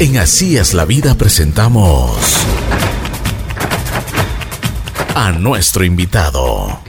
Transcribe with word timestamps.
En 0.00 0.16
Así 0.16 0.56
es 0.56 0.74
la 0.74 0.84
vida 0.86 1.14
presentamos 1.14 2.18
a 5.14 5.30
nuestro 5.30 5.84
invitado. 5.84 6.80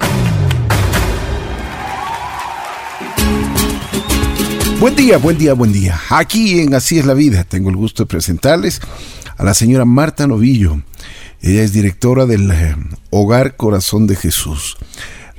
Buen 4.79 4.95
día, 4.95 5.19
buen 5.19 5.37
día, 5.37 5.53
buen 5.53 5.71
día. 5.71 6.01
Aquí 6.09 6.61
en 6.61 6.73
Así 6.73 6.97
es 6.97 7.05
la 7.05 7.13
vida 7.13 7.43
tengo 7.43 7.69
el 7.69 7.75
gusto 7.75 8.01
de 8.01 8.07
presentarles 8.07 8.81
a 9.37 9.43
la 9.43 9.53
señora 9.53 9.85
Marta 9.85 10.25
Novillo. 10.25 10.81
Ella 11.41 11.61
es 11.61 11.73
directora 11.73 12.25
del 12.25 12.49
eh, 12.49 12.75
Hogar 13.11 13.55
Corazón 13.55 14.07
de 14.07 14.15
Jesús. 14.15 14.77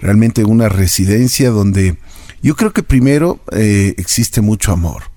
Realmente 0.00 0.44
una 0.44 0.68
residencia 0.68 1.50
donde 1.50 1.98
yo 2.42 2.54
creo 2.54 2.72
que 2.72 2.84
primero 2.84 3.40
eh, 3.50 3.96
existe 3.98 4.40
mucho 4.40 4.70
amor 4.70 5.15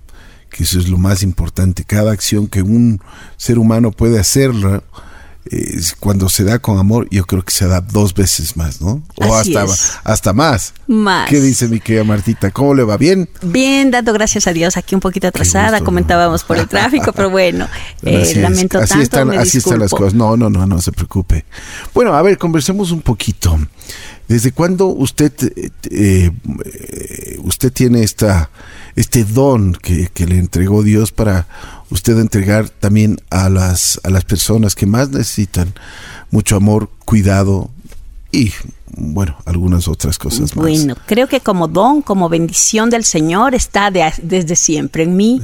que 0.49 0.63
eso 0.63 0.79
es 0.79 0.89
lo 0.89 0.97
más 0.97 1.23
importante. 1.23 1.83
Cada 1.83 2.11
acción 2.11 2.47
que 2.47 2.61
un 2.61 3.01
ser 3.37 3.59
humano 3.59 3.91
puede 3.91 4.19
hacerla, 4.19 4.83
eh, 5.51 5.81
cuando 5.99 6.29
se 6.29 6.43
da 6.43 6.59
con 6.59 6.77
amor, 6.77 7.07
yo 7.09 7.25
creo 7.25 7.43
que 7.43 7.51
se 7.51 7.67
da 7.67 7.81
dos 7.81 8.13
veces 8.13 8.55
más, 8.55 8.81
¿no? 8.81 9.01
O 9.15 9.35
hasta, 9.35 9.65
hasta 10.03 10.33
más. 10.33 10.73
Más. 10.87 11.29
¿Qué 11.29 11.41
dice 11.41 11.67
mi 11.67 11.79
querida 11.79 12.03
Martita? 12.03 12.51
¿Cómo 12.51 12.73
le 12.73 12.83
va? 12.83 12.97
¿Bien? 12.97 13.27
Bien, 13.41 13.89
dando 13.89 14.13
gracias 14.13 14.47
a 14.47 14.53
Dios. 14.53 14.77
Aquí 14.77 14.95
un 14.95 15.01
poquito 15.01 15.27
atrasada, 15.27 15.81
comentábamos 15.81 16.43
por 16.43 16.57
el 16.57 16.67
tráfico, 16.69 17.11
pero 17.13 17.29
bueno, 17.29 17.67
eh, 18.03 18.33
lamento 18.35 18.77
así 18.77 18.89
tanto. 18.89 19.03
Están, 19.03 19.31
así 19.31 19.57
están 19.57 19.79
las 19.79 19.91
cosas. 19.91 20.13
No, 20.13 20.37
no, 20.37 20.49
no, 20.49 20.65
no 20.65 20.81
se 20.81 20.91
preocupe. 20.91 21.45
Bueno, 21.93 22.13
a 22.13 22.21
ver, 22.21 22.37
conversemos 22.37 22.91
un 22.91 23.01
poquito. 23.01 23.59
¿Desde 24.27 24.51
cuándo 24.51 24.87
usted, 24.87 25.33
eh, 25.89 26.31
usted 27.43 27.73
tiene 27.73 28.03
esta 28.03 28.51
este 28.99 29.23
don 29.23 29.73
que, 29.73 30.09
le 30.25 30.37
entregó 30.37 30.83
Dios 30.83 31.11
para 31.11 31.47
usted 31.91 32.19
entregar 32.19 32.69
también 32.69 33.17
a 33.29 33.49
las, 33.49 33.99
a 34.03 34.09
las 34.09 34.25
personas 34.25 34.75
que 34.75 34.85
más 34.85 35.09
necesitan 35.09 35.73
mucho 36.31 36.55
amor, 36.55 36.89
cuidado 37.05 37.69
y 38.31 38.51
bueno, 38.91 39.35
algunas 39.45 39.87
otras 39.87 40.17
cosas 40.17 40.55
más. 40.55 40.65
Bueno, 40.65 40.95
creo 41.05 41.27
que 41.27 41.39
como 41.39 41.67
don, 41.67 42.01
como 42.01 42.29
bendición 42.29 42.89
del 42.89 43.03
Señor 43.03 43.53
está 43.53 43.91
desde 43.91 44.55
siempre 44.55 45.03
en 45.03 45.15
mí. 45.15 45.41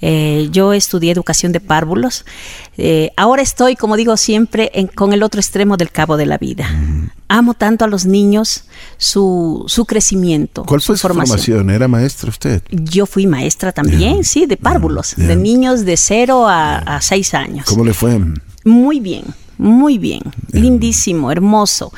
Eh, 0.00 0.48
yo 0.50 0.72
estudié 0.72 1.12
educación 1.12 1.52
de 1.52 1.60
párvulos. 1.60 2.24
Eh, 2.76 3.10
ahora 3.16 3.42
estoy, 3.42 3.76
como 3.76 3.96
digo 3.96 4.16
siempre, 4.16 4.70
con 4.94 5.12
el 5.12 5.22
otro 5.22 5.40
extremo 5.40 5.76
del 5.76 5.90
cabo 5.90 6.16
de 6.16 6.26
la 6.26 6.38
vida. 6.38 6.68
Amo 7.28 7.54
tanto 7.54 7.84
a 7.84 7.88
los 7.88 8.06
niños, 8.06 8.64
su, 8.96 9.64
su 9.66 9.84
crecimiento. 9.84 10.64
¿Cuál 10.64 10.80
fue 10.80 10.96
su, 10.96 11.02
formación? 11.02 11.70
¿Era 11.70 11.88
maestra 11.88 12.30
usted? 12.30 12.62
Yo 12.70 13.06
fui 13.06 13.26
maestra 13.26 13.72
también, 13.72 14.24
sí, 14.24 14.46
de 14.46 14.56
párvulos, 14.56 15.14
de 15.16 15.36
niños 15.36 15.84
de 15.84 15.96
cero 15.96 16.48
a, 16.48 16.78
a 16.78 17.00
seis 17.00 17.34
años. 17.34 17.66
¿Cómo 17.66 17.84
le 17.84 17.94
fue? 17.94 18.18
Muy 18.64 19.00
bien, 19.00 19.24
muy 19.58 19.98
bien, 19.98 20.22
lindísimo, 20.52 21.30
hermoso. 21.32 21.92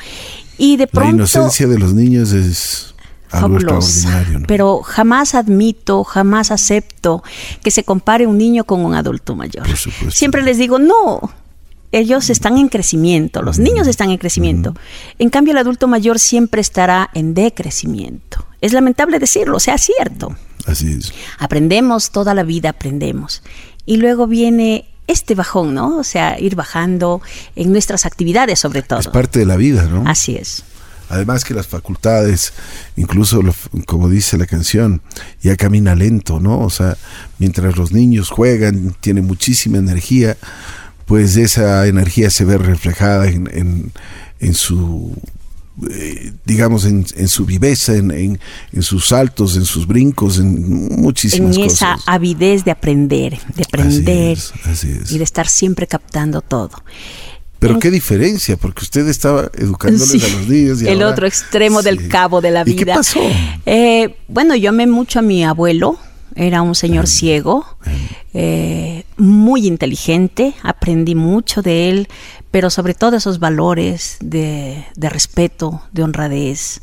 Y 0.61 0.77
de 0.77 0.85
pronto, 0.85 1.09
la 1.09 1.15
inocencia 1.15 1.67
de 1.67 1.79
los 1.79 1.95
niños 1.95 2.33
es 2.33 2.93
algo 3.31 3.55
extraordinario. 3.55 4.43
Pero 4.45 4.83
jamás 4.83 5.33
admito, 5.33 6.03
jamás 6.03 6.51
acepto 6.51 7.23
que 7.63 7.71
se 7.71 7.83
compare 7.83 8.27
un 8.27 8.37
niño 8.37 8.63
con 8.63 8.85
un 8.85 8.93
adulto 8.93 9.35
mayor. 9.35 9.65
Siempre 10.11 10.43
les 10.43 10.59
digo, 10.59 10.77
no, 10.77 11.31
ellos 11.91 12.29
están 12.29 12.59
en 12.59 12.69
crecimiento, 12.69 13.41
los 13.41 13.57
niños 13.57 13.87
están 13.87 14.11
en 14.11 14.19
crecimiento. 14.19 14.75
En 15.17 15.31
cambio, 15.31 15.53
el 15.53 15.57
adulto 15.57 15.87
mayor 15.87 16.19
siempre 16.19 16.61
estará 16.61 17.09
en 17.15 17.33
decrecimiento. 17.33 18.45
Es 18.61 18.71
lamentable 18.71 19.17
decirlo, 19.17 19.59
sea 19.59 19.79
cierto. 19.79 20.35
Así 20.67 20.91
es. 20.91 21.11
Aprendemos 21.39 22.11
toda 22.11 22.35
la 22.35 22.43
vida, 22.43 22.69
aprendemos. 22.69 23.41
Y 23.87 23.97
luego 23.97 24.27
viene 24.27 24.90
este 25.11 25.35
bajón, 25.35 25.73
¿no? 25.73 25.97
O 25.97 26.03
sea, 26.03 26.39
ir 26.39 26.55
bajando 26.55 27.21
en 27.55 27.71
nuestras 27.71 28.05
actividades 28.05 28.59
sobre 28.59 28.81
todo. 28.81 28.99
Es 28.99 29.07
parte 29.07 29.39
de 29.39 29.45
la 29.45 29.57
vida, 29.57 29.83
¿no? 29.83 30.03
Así 30.07 30.35
es. 30.35 30.63
Además 31.09 31.43
que 31.43 31.53
las 31.53 31.67
facultades, 31.67 32.53
incluso 32.95 33.41
como 33.85 34.07
dice 34.07 34.37
la 34.37 34.45
canción, 34.45 35.01
ya 35.41 35.57
camina 35.57 35.93
lento, 35.93 36.39
¿no? 36.39 36.59
O 36.61 36.69
sea, 36.69 36.97
mientras 37.37 37.75
los 37.75 37.91
niños 37.91 38.29
juegan, 38.29 38.95
tienen 39.01 39.25
muchísima 39.25 39.77
energía, 39.77 40.37
pues 41.05 41.35
esa 41.35 41.85
energía 41.87 42.29
se 42.29 42.45
ve 42.45 42.57
reflejada 42.57 43.27
en, 43.27 43.91
en 44.39 44.53
su 44.53 45.13
eh, 45.89 46.33
digamos, 46.45 46.85
en, 46.85 47.27
su 47.27 47.45
viveza, 47.45 47.95
en, 47.95 48.39
sus 48.81 49.07
saltos, 49.07 49.55
en 49.55 49.65
sus 49.65 49.87
brincos, 49.87 50.37
en 50.37 51.01
muchísimas 51.01 51.55
cosas. 51.55 51.81
En 51.81 51.97
esa 51.97 51.97
avidez 52.05 52.63
de 52.63 52.71
aprender, 52.71 53.39
de 53.55 53.63
aprender 53.63 54.37
y 55.09 55.17
de 55.17 55.23
estar 55.23 55.47
siempre 55.47 55.87
captando 55.87 56.41
todo. 56.41 56.83
Pero 57.59 57.77
qué 57.77 57.91
diferencia, 57.91 58.57
porque 58.57 58.83
usted 58.83 59.07
estaba 59.07 59.51
educándoles 59.53 60.23
a 60.23 60.37
los 60.37 60.47
niños. 60.47 60.81
Y 60.81 60.87
el 60.87 61.03
otro 61.03 61.27
extremo 61.27 61.83
del 61.83 62.07
cabo 62.07 62.41
de 62.41 62.49
la 62.49 62.63
vida. 62.63 62.75
¿Y 62.75 62.77
qué 62.77 62.85
pasó? 62.87 63.21
Eh, 63.67 64.15
bueno, 64.27 64.55
yo 64.55 64.69
amé 64.69 64.87
mucho 64.87 65.19
a 65.19 65.21
mi 65.21 65.43
abuelo, 65.43 65.99
era 66.35 66.61
un 66.61 66.75
señor 66.75 67.07
ciego, 67.07 67.65
eh, 68.33 69.03
muy 69.17 69.67
inteligente, 69.67 70.53
aprendí 70.63 71.15
mucho 71.15 71.61
de 71.61 71.89
él, 71.89 72.07
pero 72.51 72.69
sobre 72.69 72.93
todo 72.93 73.17
esos 73.17 73.39
valores 73.39 74.17
de, 74.21 74.85
respeto, 74.97 75.81
de 75.91 76.03
honradez, 76.03 76.81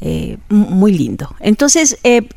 eh, 0.00 0.38
muy 0.48 0.92
lindo. 0.92 1.34
Entonces, 1.40 1.98
eh, 2.04 2.28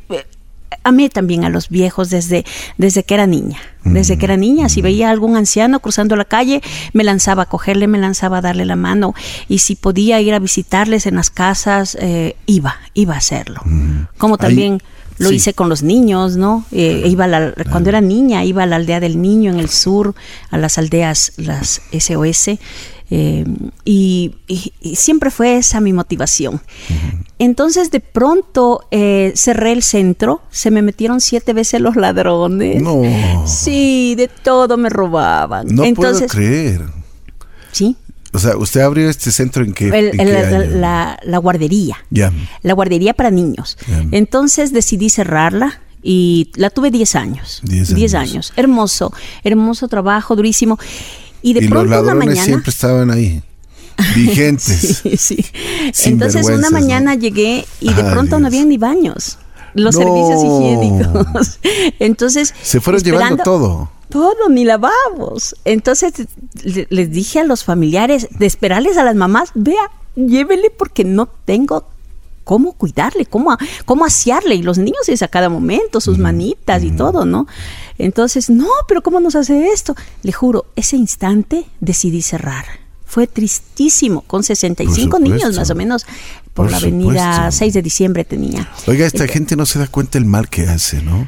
amé 0.83 1.09
también 1.09 1.43
a 1.43 1.49
los 1.49 1.69
viejos 1.69 2.09
desde, 2.09 2.45
desde 2.77 3.03
que 3.03 3.13
era 3.13 3.27
niña. 3.27 3.59
Desde 3.83 4.17
que 4.17 4.25
era 4.25 4.37
niña, 4.37 4.69
si 4.69 4.81
veía 4.81 5.09
a 5.09 5.11
algún 5.11 5.35
anciano 5.35 5.79
cruzando 5.79 6.15
la 6.15 6.25
calle, 6.25 6.61
me 6.93 7.03
lanzaba 7.03 7.43
a 7.43 7.45
cogerle, 7.47 7.87
me 7.87 7.97
lanzaba 7.97 8.37
a 8.37 8.41
darle 8.41 8.65
la 8.65 8.75
mano. 8.75 9.15
Y 9.47 9.59
si 9.59 9.75
podía 9.75 10.21
ir 10.21 10.33
a 10.33 10.39
visitarles 10.39 11.07
en 11.07 11.15
las 11.15 11.31
casas, 11.31 11.97
eh, 11.99 12.35
iba, 12.45 12.75
iba 12.93 13.15
a 13.15 13.17
hacerlo. 13.17 13.61
Como 14.17 14.37
también... 14.37 14.81
Lo 15.21 15.31
hice 15.31 15.53
con 15.53 15.69
los 15.69 15.83
niños, 15.83 16.35
¿no? 16.35 16.65
Eh, 16.71 17.03
iba 17.05 17.27
cuando 17.71 17.89
era 17.89 18.01
niña, 18.01 18.43
iba 18.43 18.63
a 18.63 18.65
la 18.65 18.77
aldea 18.77 18.99
del 18.99 19.21
niño 19.21 19.51
en 19.51 19.59
el 19.59 19.69
sur, 19.69 20.15
a 20.49 20.57
las 20.57 20.77
aldeas, 20.77 21.33
las 21.37 21.81
SOS. 21.91 22.59
Eh, 23.13 23.43
y, 23.83 24.33
siempre 24.95 25.31
fue 25.31 25.57
esa 25.57 25.81
mi 25.81 25.91
motivación. 25.91 26.61
Entonces 27.39 27.91
de 27.91 27.99
pronto 27.99 28.85
eh, 28.89 29.33
cerré 29.35 29.73
el 29.73 29.83
centro, 29.83 30.41
se 30.49 30.71
me 30.71 30.81
metieron 30.81 31.19
siete 31.19 31.51
veces 31.53 31.81
los 31.81 31.97
ladrones. 31.97 32.81
No. 32.81 33.01
Sí, 33.45 34.15
de 34.15 34.29
todo 34.29 34.77
me 34.77 34.89
robaban. 34.89 35.67
No 35.67 35.83
puedo 35.93 36.25
creer. 36.27 36.81
Sí. 37.73 37.97
O 38.33 38.39
sea, 38.39 38.55
usted 38.57 38.81
abrió 38.81 39.09
este 39.09 39.31
centro 39.31 39.63
en 39.63 39.73
qué, 39.73 40.11
la, 40.13 41.37
guardería. 41.39 41.97
La 42.09 42.73
guardería 42.73 43.13
para 43.13 43.31
niños. 43.31 43.77
Entonces 44.11 44.71
decidí 44.71 45.09
cerrarla 45.09 45.81
y 46.03 46.49
la 46.55 46.69
tuve 46.69 46.91
10 46.91 47.15
años. 47.15 47.61
10 47.63 48.13
años. 48.13 48.53
Hermoso, 48.55 49.13
hermoso 49.43 49.87
trabajo, 49.87 50.35
durísimo. 50.35 50.79
Y 51.41 51.53
de 51.53 51.67
pronto 51.67 51.89
los 51.89 52.03
una 52.03 52.15
mañana. 52.15 52.43
siempre 52.43 52.69
estaban 52.69 53.11
ahí. 53.11 53.41
Vigentes. 54.15 55.01
sí, 55.03 55.17
sí. 55.17 55.45
Entonces 56.05 56.47
una 56.47 56.69
mañana 56.69 57.15
llegué 57.15 57.65
y 57.79 57.93
de 57.93 58.03
pronto 58.03 58.39
no 58.39 58.47
había 58.47 58.63
ni 58.63 58.77
baños. 58.77 59.37
Los 59.73 59.95
servicios 59.95 60.43
higiénicos. 60.43 61.59
Entonces. 61.99 62.53
Se 62.61 62.79
fueron 62.81 63.01
llevando 63.01 63.43
todo 63.43 64.00
todo, 64.11 64.49
ni 64.49 64.65
lavamos. 64.65 65.55
Entonces 65.65 66.13
les 66.63 67.11
dije 67.11 67.39
a 67.39 67.43
los 67.43 67.63
familiares 67.63 68.27
de 68.37 68.45
esperarles 68.45 68.97
a 68.97 69.03
las 69.03 69.15
mamás, 69.15 69.51
vea, 69.55 69.89
llévele 70.15 70.69
porque 70.69 71.03
no 71.03 71.27
tengo 71.45 71.85
cómo 72.43 72.73
cuidarle, 72.73 73.25
cómo, 73.25 73.57
cómo 73.85 74.05
asearle. 74.05 74.55
Y 74.55 74.63
los 74.63 74.77
niños 74.77 75.07
es 75.07 75.21
a 75.21 75.27
cada 75.27 75.49
momento, 75.49 76.01
sus 76.01 76.17
manitas 76.17 76.83
y 76.83 76.91
todo, 76.91 77.25
¿no? 77.25 77.47
Entonces, 77.97 78.49
no, 78.49 78.67
pero 78.87 79.01
¿cómo 79.01 79.19
nos 79.19 79.35
hace 79.35 79.69
esto? 79.69 79.95
Le 80.23 80.31
juro, 80.31 80.65
ese 80.75 80.97
instante 80.97 81.65
decidí 81.79 82.21
cerrar. 82.21 82.65
Fue 83.05 83.27
tristísimo, 83.27 84.21
con 84.21 84.43
65 84.43 85.19
niños 85.19 85.55
más 85.57 85.69
o 85.69 85.75
menos, 85.75 86.05
por, 86.53 86.71
la 86.71 86.77
avenida 86.77 87.51
6 87.51 87.73
de 87.73 87.81
diciembre 87.81 88.23
tenía. 88.23 88.69
Oiga, 88.87 89.05
esta 89.05 89.27
gente 89.27 89.55
no 89.55 89.65
se 89.65 89.79
da 89.79 89.87
cuenta 89.87 90.17
el 90.17 90.25
mal 90.25 90.49
que 90.49 90.67
hace, 90.67 91.01
¿no? 91.01 91.27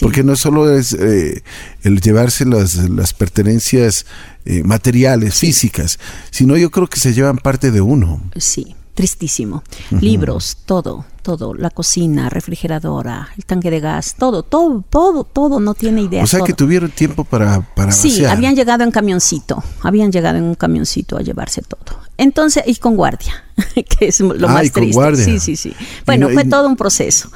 Porque 0.00 0.22
no 0.22 0.36
solo 0.36 0.76
es 0.76 0.92
eh, 0.94 1.42
el 1.82 2.00
llevarse 2.00 2.44
las, 2.44 2.76
las 2.90 3.12
pertenencias 3.12 4.06
eh, 4.44 4.62
materiales, 4.62 5.34
físicas, 5.34 5.98
sino 6.30 6.56
yo 6.56 6.70
creo 6.70 6.88
que 6.88 7.00
se 7.00 7.12
llevan 7.12 7.38
parte 7.38 7.70
de 7.70 7.80
uno. 7.80 8.22
Sí, 8.36 8.74
tristísimo. 8.94 9.62
Libros, 9.90 10.58
todo, 10.64 11.04
todo, 11.22 11.54
la 11.54 11.70
cocina, 11.70 12.30
refrigeradora, 12.30 13.28
el 13.36 13.44
tanque 13.44 13.70
de 13.70 13.80
gas, 13.80 14.14
todo, 14.16 14.42
todo, 14.42 14.84
todo, 14.88 15.24
todo, 15.24 15.60
no 15.60 15.74
tiene 15.74 16.02
idea. 16.02 16.22
O 16.22 16.26
sea 16.26 16.40
que 16.40 16.52
tuvieron 16.52 16.90
tiempo 16.90 17.24
para, 17.24 17.60
para 17.74 17.92
Sí, 17.92 18.24
habían 18.24 18.54
llegado 18.54 18.84
en 18.84 18.90
camioncito, 18.90 19.62
habían 19.82 20.12
llegado 20.12 20.38
en 20.38 20.44
un 20.44 20.54
camioncito 20.54 21.16
a 21.16 21.20
llevarse 21.20 21.62
todo. 21.62 22.03
Entonces, 22.16 22.62
y 22.66 22.76
con 22.76 22.94
guardia, 22.94 23.42
que 23.74 24.06
es 24.06 24.20
lo 24.20 24.48
Ah, 24.48 24.52
más 24.52 24.66
y 24.66 24.70
con 24.70 24.82
triste. 24.82 24.94
guardia. 24.94 25.24
Sí, 25.24 25.40
sí, 25.40 25.56
sí. 25.56 25.72
Bueno, 26.06 26.26
no- 26.26 26.32
y- 26.32 26.34
fue 26.34 26.44
todo 26.44 26.68
un 26.68 26.76
proceso. 26.76 27.28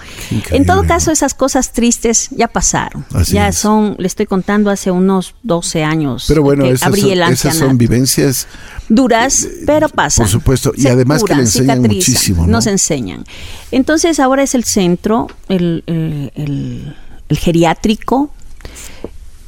En 0.51 0.67
todo 0.67 0.85
caso, 0.87 1.11
esas 1.11 1.35
cosas 1.35 1.73
tristes 1.73 2.29
ya 2.31 2.47
pasaron. 2.47 3.05
Así 3.13 3.33
ya 3.33 3.49
es. 3.49 3.59
son, 3.59 3.97
le 3.99 4.07
estoy 4.07 4.27
contando 4.27 4.71
hace 4.71 4.93
unos 4.93 5.35
12 5.43 5.83
años. 5.83 6.27
Pero 6.29 6.43
bueno, 6.45 6.63
que 6.65 6.71
esas 6.71 6.87
abrí 6.87 7.01
son, 7.01 7.11
el 7.11 7.19
esas 7.23 7.39
son 7.41 7.49
ancianato. 7.51 7.77
vivencias 7.79 8.47
duras, 8.89 9.49
pero 9.67 9.89
pasan. 9.89 10.25
por 10.27 10.31
supuesto, 10.31 10.73
y 10.77 10.83
Se 10.83 10.91
además 10.91 11.25
que 11.25 11.35
le 11.35 11.41
enseñan 11.43 11.81
muchísimo, 11.83 12.47
¿no? 12.47 12.53
Nos 12.53 12.67
enseñan. 12.69 13.25
Entonces 13.73 14.21
ahora 14.21 14.45
es 14.45 14.55
el 14.55 14.63
centro, 14.65 15.27
el, 15.49 15.83
el- 15.87 16.33
el- 16.37 16.97
el 17.29 17.37
geriátrico. 17.39 18.31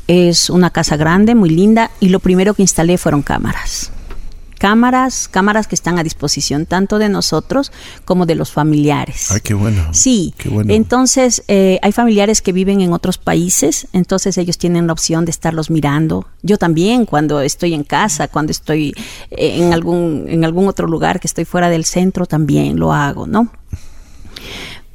Es 0.09 0.51
una 0.51 0.71
casa 0.71 0.97
grande, 0.97 1.37
muy 1.37 1.51
linda, 1.51 1.93
y 2.01 2.09
lo 2.09 2.19
primero 2.19 2.55
que 2.55 2.63
instalé 2.63 2.99
fueron 2.99 3.23
cámaras. 3.23 3.93
Cámaras, 4.61 5.27
cámaras 5.27 5.67
que 5.67 5.75
están 5.75 5.99
a 5.99 6.03
disposición 6.03 6.67
tanto 6.67 6.99
de 6.99 7.09
nosotros 7.09 7.73
como 8.05 8.27
de 8.27 8.35
los 8.35 8.53
familiares. 8.53 9.31
Ay, 9.31 9.41
qué 9.41 9.55
bueno. 9.55 9.89
Sí, 9.93 10.35
Qué 10.37 10.51
bueno. 10.51 10.71
entonces 10.75 11.43
eh, 11.49 11.79
hay 11.81 11.93
familiares 11.93 12.43
que 12.43 12.53
viven 12.53 12.83
en 12.83 12.93
otros 12.93 13.17
países, 13.17 13.89
entonces 13.95 14.37
ellos 14.37 14.59
tienen 14.59 14.87
la 14.87 14.93
opción 14.93 15.25
de 15.25 15.31
estarlos 15.31 15.71
mirando. 15.71 16.27
Yo 16.43 16.59
también 16.59 17.07
cuando 17.07 17.41
estoy 17.41 17.73
en 17.73 17.85
casa, 17.85 18.29
cuando 18.29 18.53
estoy 18.53 18.93
eh, 19.31 19.63
en 19.63 19.73
algún 19.73 20.27
en 20.29 20.45
algún 20.45 20.69
otro 20.69 20.87
lugar 20.87 21.21
que 21.21 21.27
estoy 21.27 21.47
fuera 21.47 21.71
del 21.71 21.87
centro 21.87 22.27
también 22.27 22.79
lo 22.79 22.93
hago, 22.93 23.27
¿no? 23.27 23.51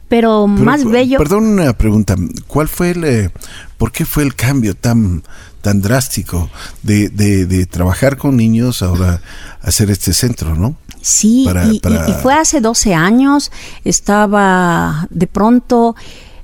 Pero, 0.07 0.45
Pero, 0.45 0.47
más 0.47 0.85
bello. 0.85 1.17
Perdón 1.17 1.45
una 1.45 1.73
pregunta. 1.73 2.15
¿Cuál 2.45 2.67
fue 2.67 2.91
el, 2.91 3.03
eh, 3.03 3.31
por 3.79 3.91
qué 3.91 4.05
fue 4.05 4.21
el 4.21 4.35
cambio 4.35 4.75
tan, 4.75 5.23
tan 5.65 5.81
drástico 5.81 6.47
de, 6.83 7.09
de, 7.09 7.47
de 7.47 7.65
trabajar 7.65 8.17
con 8.17 8.37
niños 8.37 8.83
ahora 8.83 9.19
hacer 9.63 9.89
este 9.89 10.13
centro, 10.13 10.53
no? 10.55 10.75
Sí, 11.01 11.41
para- 11.45 11.65
y, 11.65 11.77
y- 11.77 11.79
para- 11.79 12.07
y 12.07 12.13
fue 12.21 12.35
hace 12.35 12.61
12 12.61 12.93
años, 12.93 13.51
estaba 13.83 15.07
de 15.09 15.25
pronto, 15.27 15.95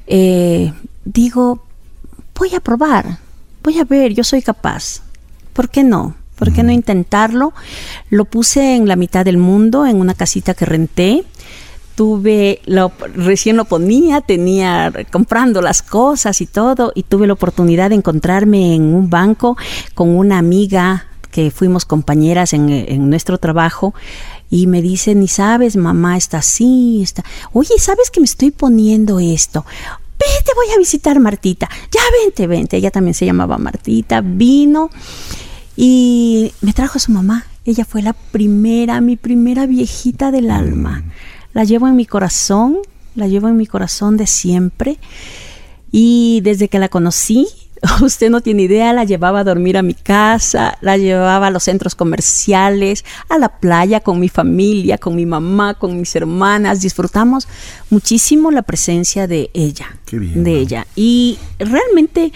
eh, 0.07 0.73
digo, 1.06 1.63
voy 2.38 2.56
a 2.56 2.59
probar, 2.59 3.19
voy 3.63 3.77
a 3.79 3.83
ver, 3.85 4.13
yo 4.13 4.23
soy 4.23 4.41
capaz. 4.41 5.01
¿Por 5.53 5.69
qué 5.69 5.83
no? 5.83 6.15
¿Por 6.35 6.51
qué 6.51 6.63
no 6.63 6.71
intentarlo? 6.71 7.53
Lo 8.09 8.25
puse 8.25 8.75
en 8.75 8.88
la 8.88 8.95
mitad 8.95 9.23
del 9.23 9.38
mundo, 9.38 9.85
en 9.85 9.97
una 9.97 10.15
casita 10.15 10.56
que 10.56 10.65
renté. 10.65 11.23
Tuve, 11.95 12.61
lo, 12.65 12.91
recién 13.15 13.57
lo 13.57 13.65
ponía, 13.65 14.21
tenía 14.21 14.91
comprando 15.11 15.61
las 15.61 15.81
cosas 15.81 16.41
y 16.41 16.45
todo, 16.45 16.91
y 16.95 17.03
tuve 17.03 17.27
la 17.27 17.33
oportunidad 17.33 17.89
de 17.89 17.95
encontrarme 17.95 18.75
en 18.75 18.93
un 18.93 19.09
banco 19.09 19.57
con 19.93 20.09
una 20.09 20.38
amiga 20.38 21.07
que 21.31 21.51
fuimos 21.51 21.85
compañeras 21.85 22.53
en, 22.53 22.69
en 22.69 23.09
nuestro 23.09 23.38
trabajo 23.38 23.93
y 24.49 24.67
me 24.67 24.81
dice, 24.81 25.15
ni 25.15 25.27
sabes, 25.27 25.77
mamá 25.77 26.17
está 26.17 26.39
así, 26.39 27.01
está, 27.01 27.23
oye, 27.53 27.73
¿sabes 27.77 28.11
que 28.11 28.19
me 28.19 28.25
estoy 28.25 28.51
poniendo 28.51 29.19
esto? 29.19 29.65
Vete, 30.21 30.51
voy 30.55 30.67
a 30.75 30.77
visitar 30.77 31.19
Martita. 31.19 31.67
Ya 31.91 32.01
vente, 32.21 32.45
vente. 32.45 32.77
Ella 32.77 32.91
también 32.91 33.15
se 33.15 33.25
llamaba 33.25 33.57
Martita. 33.57 34.21
Vino 34.21 34.91
y 35.75 36.53
me 36.61 36.73
trajo 36.73 36.97
a 36.97 36.99
su 36.99 37.11
mamá. 37.11 37.47
Ella 37.65 37.85
fue 37.85 38.03
la 38.03 38.13
primera, 38.13 39.01
mi 39.01 39.15
primera 39.15 39.65
viejita 39.65 40.29
del 40.29 40.51
alma. 40.51 41.03
La 41.53 41.63
llevo 41.63 41.88
en 41.88 41.95
mi 41.95 42.06
corazón, 42.06 42.77
la 43.15 43.27
llevo 43.27 43.48
en 43.48 43.57
mi 43.57 43.68
corazón 43.68 44.18
de 44.18 44.27
siempre. 44.27 44.98
Y 45.92 46.42
desde 46.44 46.69
que 46.69 46.80
la 46.80 46.88
conocí, 46.88 47.48
usted 48.01 48.30
no 48.30 48.42
tiene 48.42 48.63
idea, 48.63 48.94
la 48.94 49.03
llevaba 49.03 49.39
a 49.39 49.44
dormir 49.44 49.77
a 49.77 49.81
mi 49.81 49.94
casa, 49.94 50.77
la 50.81 50.98
llevaba 50.98 51.48
a 51.48 51.51
los 51.51 51.63
centros 51.63 51.95
comerciales, 51.95 53.03
a 53.27 53.38
la 53.38 53.50
playa 53.59 54.00
con 54.00 54.19
mi 54.19 54.30
familia, 54.30 54.98
con 54.98 55.15
mi 55.15 55.25
mamá, 55.25 55.74
con 55.74 55.98
mis 55.98 56.15
hermanas. 56.15 56.81
Disfrutamos 56.81 57.48
muchísimo 57.89 58.51
la 58.51 58.62
presencia 58.62 59.27
de 59.27 59.50
ella, 59.54 59.97
Qué 60.06 60.19
bien, 60.19 60.44
de 60.44 60.51
¿no? 60.51 60.57
ella. 60.57 60.88
Y 60.95 61.38
realmente 61.59 62.31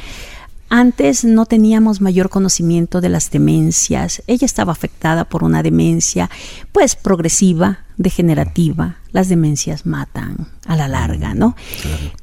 antes 0.70 1.24
no 1.24 1.46
teníamos 1.46 2.02
mayor 2.02 2.30
conocimiento 2.30 3.02
de 3.02 3.10
las 3.10 3.30
demencias. 3.32 4.24
Ella 4.28 4.46
estaba 4.46 4.72
afectada 4.72 5.26
por 5.26 5.44
una 5.44 5.62
demencia, 5.64 6.30
pues 6.72 6.96
progresiva, 6.96 7.80
degenerativa. 7.98 8.98
Las 9.12 9.30
demencias 9.30 9.86
matan 9.86 10.48
a 10.66 10.76
la 10.76 10.88
larga, 10.88 11.34
¿no? 11.34 11.56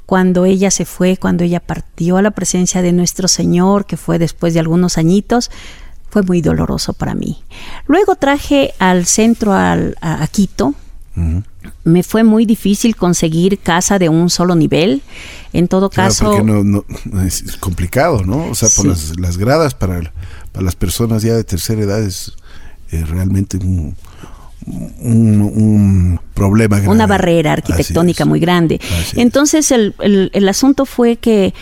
Cuando 0.07 0.45
ella 0.45 0.71
se 0.71 0.85
fue, 0.85 1.17
cuando 1.17 1.45
ella 1.45 1.61
partió 1.61 2.17
a 2.19 2.23
la 2.23 2.33
presencia 2.33 2.83
de 2.83 2.93
nuestro 2.93 3.29
Señor, 3.29 3.87
que 3.87 3.97
fue 3.97 4.19
después 4.19 4.53
de 4.55 4.61
algunos 4.61 4.99
añitos, 4.99 5.51
fue 6.11 6.23
muy 6.23 6.43
doloroso 6.43 6.93
para 6.93 7.15
mí. 7.15 7.43
Luego 7.87 8.17
traje 8.17 8.75
al 8.79 9.07
centro 9.07 9.55
al- 9.55 9.97
a, 10.03 10.23
a 10.23 10.27
Quito, 10.27 10.75
me 11.85 12.03
fue 12.03 12.25
muy 12.25 12.45
difícil 12.47 12.97
conseguir 12.97 13.59
casa 13.59 13.99
de 13.99 14.09
un 14.09 14.31
solo 14.31 14.55
nivel. 14.55 15.03
En 15.53 15.69
todo 15.69 15.91
Claro, 15.91 16.11
caso, 16.11 16.25
porque 16.27 16.43
no, 16.43 16.63
no- 16.65 16.85
es 17.27 17.57
complicado, 17.59 18.25
¿no? 18.25 18.47
O 18.47 18.55
sea, 18.55 18.69
por 18.69 18.85
Sí. 18.85 18.89
las, 18.89 19.19
las 19.21 19.37
gradas 19.39 19.75
para, 19.75 20.13
para 20.53 20.65
las 20.65 20.77
personas 20.77 21.23
ya 21.23 21.35
de 21.35 21.45
tercera 21.45 21.83
edad 21.83 22.03
es 22.03 22.33
eh, 22.91 23.05
realmente 23.07 23.57
un, 23.59 23.95
un, 24.67 25.41
un 25.43 26.21
problema 26.35 26.77
grave. 26.77 26.93
una 26.95 27.07
barrera 27.07 27.53
arquitectónica 27.53 28.25
muy 28.25 28.41
grande. 28.41 28.81
Entonces 29.15 29.71
el, 29.73 29.95
el- 30.01 30.31
el 30.33 30.49
asunto 30.49 30.87
fue 30.87 31.17
que 31.17 31.53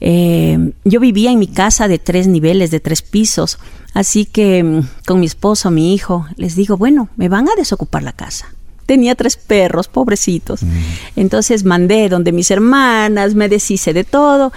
eh, 0.00 0.72
yo 0.84 0.98
vivía 1.00 1.30
en 1.30 1.38
mi 1.38 1.46
casa 1.46 1.86
de 1.88 1.98
tres 1.98 2.26
niveles, 2.26 2.70
de 2.72 2.80
tres 2.80 3.02
pisos, 3.02 3.58
así 3.94 4.24
que 4.24 4.62
mm, 4.64 4.80
con 5.06 5.20
mi 5.20 5.26
esposo, 5.26 5.70
mi 5.70 5.94
hijo, 5.94 6.26
les 6.36 6.56
digo, 6.56 6.76
bueno, 6.76 7.08
me 7.16 7.28
van 7.28 7.48
a 7.48 7.54
desocupar 7.56 8.02
la 8.02 8.12
casa. 8.12 8.46
Tenía 8.92 9.14
tres 9.14 9.38
perros, 9.38 9.88
pobrecitos. 9.88 10.62
Mm. 10.62 10.68
Entonces 11.16 11.64
mandé 11.64 12.10
donde 12.10 12.30
mis 12.30 12.50
hermanas, 12.50 13.34
me 13.34 13.48
deshice 13.48 13.94
de 13.94 14.04
todo 14.04 14.52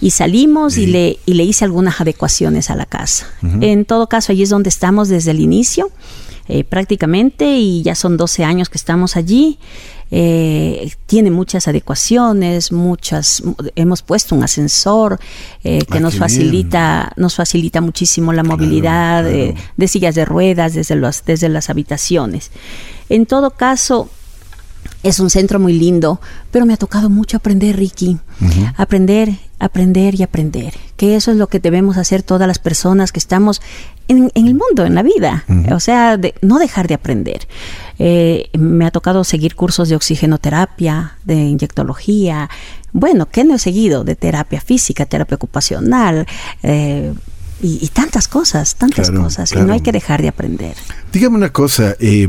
y 0.00 0.10
salimos 0.10 0.78
y, 0.78 0.86
le, 0.86 1.18
y 1.26 1.34
le 1.34 1.42
hice 1.42 1.64
algunas 1.64 2.00
adecuaciones 2.00 2.70
a 2.70 2.76
la 2.76 2.86
casa. 2.86 3.26
En 3.60 3.84
todo 3.84 4.08
caso, 4.08 4.30
allí 4.30 4.44
es 4.44 4.50
donde 4.50 4.68
estamos 4.68 5.08
desde 5.08 5.32
el 5.32 5.40
inicio, 5.40 5.90
eh, 6.46 6.62
prácticamente, 6.62 7.56
y 7.58 7.82
ya 7.82 7.96
son 7.96 8.16
12 8.16 8.44
años 8.44 8.68
que 8.68 8.78
estamos 8.78 9.16
allí. 9.16 9.58
Eh, 10.10 10.92
tiene 11.06 11.30
muchas 11.30 11.68
adecuaciones, 11.68 12.70
muchas. 12.70 13.42
Hemos 13.76 14.02
puesto 14.02 14.34
un 14.34 14.42
ascensor 14.42 15.18
eh, 15.64 15.82
que 15.90 15.98
Ah, 15.98 16.00
nos 16.00 16.16
facilita, 16.16 17.12
nos 17.16 17.36
facilita 17.36 17.80
muchísimo 17.80 18.32
la 18.32 18.42
movilidad 18.42 19.22
claro. 19.22 19.54
de 19.76 19.88
sillas 19.88 20.14
de 20.14 20.24
ruedas 20.24 20.74
desde, 20.74 20.96
los, 20.96 21.24
desde 21.24 21.48
las 21.48 21.70
habitaciones. 21.70 22.50
En 23.12 23.26
todo 23.26 23.50
caso, 23.50 24.08
es 25.02 25.20
un 25.20 25.30
centro 25.30 25.58
muy 25.58 25.72
lindo, 25.72 26.20
pero 26.50 26.64
me 26.66 26.72
ha 26.74 26.76
tocado 26.76 27.10
mucho 27.10 27.36
aprender, 27.36 27.76
Ricky. 27.76 28.18
Aprender, 28.76 29.34
aprender 29.58 30.14
y 30.14 30.22
aprender. 30.22 30.74
Que 30.96 31.16
eso 31.16 31.30
es 31.32 31.36
lo 31.36 31.46
que 31.48 31.58
debemos 31.60 31.96
hacer 31.96 32.22
todas 32.22 32.46
las 32.48 32.58
personas 32.58 33.12
que 33.12 33.18
estamos 33.18 33.60
en, 34.08 34.30
en 34.34 34.46
el 34.46 34.54
mundo, 34.54 34.84
en 34.86 34.94
la 34.94 35.02
vida. 35.02 35.44
O 35.72 35.80
sea, 35.80 36.16
de, 36.16 36.34
no 36.40 36.58
dejar 36.58 36.86
de 36.88 36.94
aprender. 36.94 37.46
Eh, 37.98 38.48
me 38.56 38.86
ha 38.86 38.90
tocado 38.90 39.24
seguir 39.24 39.54
cursos 39.56 39.88
de 39.88 39.96
oxigenoterapia, 39.96 41.16
de 41.24 41.34
inyectología. 41.34 42.48
Bueno, 42.92 43.26
¿qué 43.30 43.44
no 43.44 43.54
he 43.54 43.58
seguido? 43.58 44.04
De 44.04 44.14
terapia 44.16 44.60
física, 44.60 45.04
terapia 45.06 45.34
ocupacional. 45.36 46.26
eh, 46.62 47.12
y, 47.64 47.78
y 47.80 47.88
tantas 47.88 48.26
cosas, 48.26 48.74
tantas 48.74 49.08
Claro, 49.08 49.22
cosas. 49.24 49.52
Y 49.52 49.54
claro. 49.54 49.68
no 49.68 49.72
hay 49.74 49.80
que 49.82 49.92
dejar 49.92 50.20
de 50.20 50.26
aprender. 50.28 50.74
Dígame 51.12 51.36
una 51.36 51.52
cosa, 51.52 51.94
eh, 52.00 52.26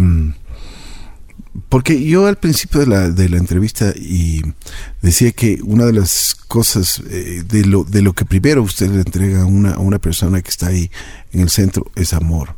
porque 1.70 2.04
yo 2.04 2.26
al 2.26 2.38
principio 2.38 2.80
de 2.80 2.88
la, 2.88 3.10
de 3.10 3.30
la 3.30 3.38
entrevista 3.38 3.94
y 3.96 4.42
decía 5.02 5.32
que 5.32 5.60
una 5.64 5.86
de 5.86 5.94
las 5.94 6.36
cosas 6.48 7.02
eh, 7.10 7.44
de, 7.48 7.66
lo, 7.66 7.84
de 7.84 8.02
lo 8.02 8.14
que 8.14 8.26
primero 8.26 8.64
usted 8.64 8.90
le 8.90 9.02
entrega 9.02 9.44
a 9.44 9.46
una, 9.46 9.72
a 9.72 9.80
una 9.80 10.00
persona 10.00 10.42
que 10.42 10.50
está 10.50 10.68
ahí 10.68 10.90
en 11.32 11.42
el 11.42 11.50
centro 11.50 11.92
es 11.96 12.14
amor. 12.14 12.56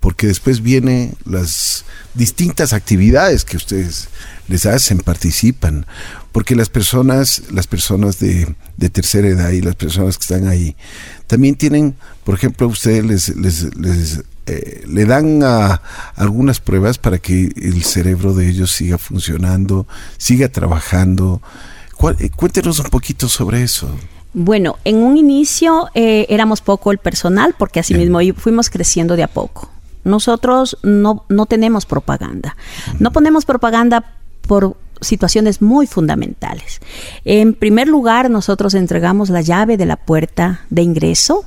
Porque 0.00 0.26
después 0.26 0.60
vienen 0.60 1.16
las 1.24 1.84
distintas 2.14 2.72
actividades 2.72 3.44
que 3.44 3.56
ustedes 3.56 4.08
les 4.48 4.66
hacen, 4.66 4.98
participan. 4.98 5.86
Porque 6.32 6.54
las 6.54 6.68
personas, 6.68 7.42
las 7.50 7.66
personas 7.66 8.18
de, 8.18 8.54
de 8.76 8.90
tercera 8.90 9.28
edad 9.28 9.50
y 9.50 9.62
las 9.62 9.74
personas 9.76 10.18
que 10.18 10.22
están 10.22 10.48
ahí, 10.48 10.76
también 11.26 11.54
tienen, 11.54 11.94
por 12.24 12.34
ejemplo, 12.34 12.68
ustedes 12.68 13.04
les, 13.04 13.36
les, 13.36 13.76
les, 13.76 14.22
eh, 14.46 14.84
le 14.86 15.04
dan 15.06 15.42
a, 15.42 15.80
algunas 16.14 16.60
pruebas 16.60 16.98
para 16.98 17.18
que 17.18 17.52
el 17.56 17.82
cerebro 17.84 18.34
de 18.34 18.48
ellos 18.48 18.70
siga 18.70 18.98
funcionando, 18.98 19.86
siga 20.18 20.48
trabajando. 20.48 21.40
¿Cuál- 21.96 22.16
eh, 22.20 22.30
cuéntenos 22.30 22.78
un 22.80 22.90
poquito 22.90 23.28
sobre 23.28 23.62
eso. 23.62 23.88
Bueno, 24.34 24.76
en 24.84 24.96
un 24.96 25.16
inicio 25.16 25.88
eh, 25.94 26.26
éramos 26.28 26.60
poco 26.60 26.92
el 26.92 26.98
personal 26.98 27.54
porque 27.58 27.80
así 27.80 27.94
mismo 27.94 28.18
fuimos 28.36 28.68
creciendo 28.68 29.16
de 29.16 29.22
a 29.22 29.28
poco. 29.28 29.70
Nosotros 30.04 30.76
no, 30.82 31.24
no 31.30 31.46
tenemos 31.46 31.86
propaganda. 31.86 32.54
No 33.00 33.12
ponemos 33.12 33.46
propaganda 33.46 34.04
por 34.46 34.76
situaciones 35.00 35.60
muy 35.60 35.86
fundamentales. 35.86 36.80
En 37.24 37.54
primer 37.54 37.88
lugar, 37.88 38.30
nosotros 38.30 38.74
entregamos 38.74 39.30
la 39.30 39.42
llave 39.42 39.76
de 39.76 39.86
la 39.86 39.96
puerta 39.96 40.64
de 40.70 40.82
ingreso. 40.82 41.44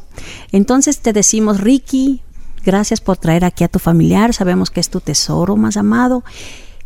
Entonces 0.51 0.99
te 0.99 1.13
decimos, 1.13 1.59
Ricky, 1.59 2.21
gracias 2.63 3.01
por 3.01 3.17
traer 3.17 3.45
aquí 3.45 3.63
a 3.63 3.67
tu 3.67 3.79
familiar, 3.79 4.33
sabemos 4.33 4.69
que 4.69 4.79
es 4.79 4.89
tu 4.89 5.01
tesoro 5.01 5.55
más 5.55 5.77
amado. 5.77 6.23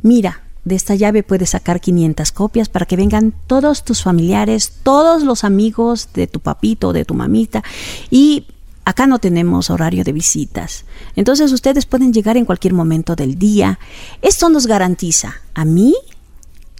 Mira, 0.01 0.41
de 0.65 0.75
esta 0.75 0.95
llave 0.95 1.23
puedes 1.23 1.49
sacar 1.49 1.81
500 1.81 2.31
copias 2.31 2.69
para 2.69 2.85
que 2.85 2.95
vengan 2.95 3.33
todos 3.47 3.83
tus 3.83 4.01
familiares, 4.01 4.79
todos 4.83 5.23
los 5.23 5.43
amigos 5.43 6.09
de 6.13 6.27
tu 6.27 6.39
papito, 6.39 6.93
de 6.93 7.03
tu 7.03 7.13
mamita 7.13 7.63
y 8.09 8.47
acá 8.85 9.07
no 9.07 9.19
tenemos 9.19 9.69
horario 9.69 10.03
de 10.03 10.11
visitas. 10.11 10.85
Entonces 11.15 11.51
ustedes 11.51 11.85
pueden 11.85 12.13
llegar 12.13 12.37
en 12.37 12.45
cualquier 12.45 12.73
momento 12.73 13.15
del 13.15 13.37
día. 13.37 13.79
Esto 14.21 14.49
nos 14.49 14.67
garantiza 14.67 15.35
a 15.53 15.65
mí 15.65 15.95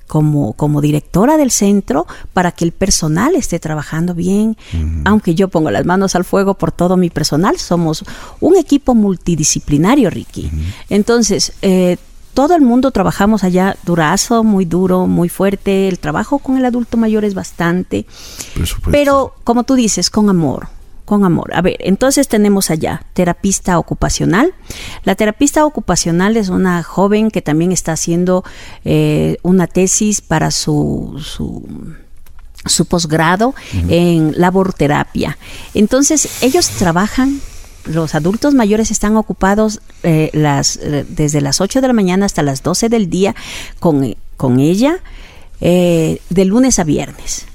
como, 0.08 0.54
como 0.54 0.82
directora 0.82 1.38
del 1.38 1.50
centro 1.50 2.06
para 2.34 2.52
que 2.52 2.66
el 2.66 2.72
personal 2.72 3.36
esté 3.36 3.60
trabajando 3.60 4.14
bien, 4.14 4.58
aunque 5.06 5.34
yo 5.34 5.48
pongo 5.48 5.72
las 5.72 5.86
manos 5.86 6.16
al 6.16 6.24
fuego 6.24 6.54
por 6.54 6.72
todo 6.72 6.98
mi 6.98 7.10
personal, 7.10 7.58
somos 7.58 8.04
un 8.40 8.56
equipo 8.56 8.94
multidisciplinario, 8.94 10.10
Ricky. 10.10 10.52
Entonces, 10.90 11.54
eh, 11.62 11.98
todo 12.34 12.56
el 12.56 12.62
mundo 12.62 12.92
trabajamos 12.92 13.44
allá 13.44 13.78
durazo, 13.86 14.44
muy 14.44 14.66
duro, 14.66 15.08
muy 15.08 15.30
fuerte. 15.30 15.88
El 15.88 16.00
trabajo 16.00 16.40
con 16.40 16.58
el 16.58 16.66
adulto 16.66 16.98
mayor 16.98 17.26
es 17.26 17.34
bastante. 17.34 18.06
Pero, 18.92 19.36
como 19.44 19.64
tú 19.64 19.76
dices, 19.76 20.10
con 20.10 20.30
amor 20.30 20.68
con 21.06 21.26
amor. 21.26 21.54
A 21.54 21.62
ver, 21.62 21.78
entonces 21.80 22.28
tenemos 22.28 22.70
allá 22.70 23.04
terapista 23.14 23.78
ocupacional. 23.78 24.54
La 25.04 25.16
terapista 25.16 25.66
ocupacional 25.66 26.38
es 26.38 26.50
una 26.50 26.84
joven 26.84 27.30
que 27.30 27.42
también 27.42 27.72
está 27.72 27.94
haciendo 27.94 28.44
eh, 28.86 29.38
una 29.44 29.68
tesis 29.68 30.22
para 30.22 30.52
su, 30.52 31.22
su, 31.24 32.86
posgrado 32.86 33.54
en 33.90 34.34
laborterapia. 34.38 35.38
Entonces, 35.74 36.42
ellos 36.42 36.70
trabajan 36.70 37.42
los 37.86 38.16
adultos 38.16 38.54
mayores 38.54 38.92
están 38.92 39.18
ocupados 39.18 39.82
eh, 40.04 40.30
las, 40.32 40.78
eh, 40.78 41.06
desde 41.10 41.42
las 41.42 41.60
8 41.60 41.82
de 41.82 41.88
la 41.88 41.94
mañana 41.94 42.26
hasta 42.26 42.42
las 42.42 42.64
12 42.64 42.88
del 42.88 43.10
día 43.10 43.36
con, 43.80 44.16
con 44.38 44.62
ella 44.62 45.00
de 45.60 46.46
lunes 46.46 46.78
a 46.80 46.84
viernes. 46.84 47.46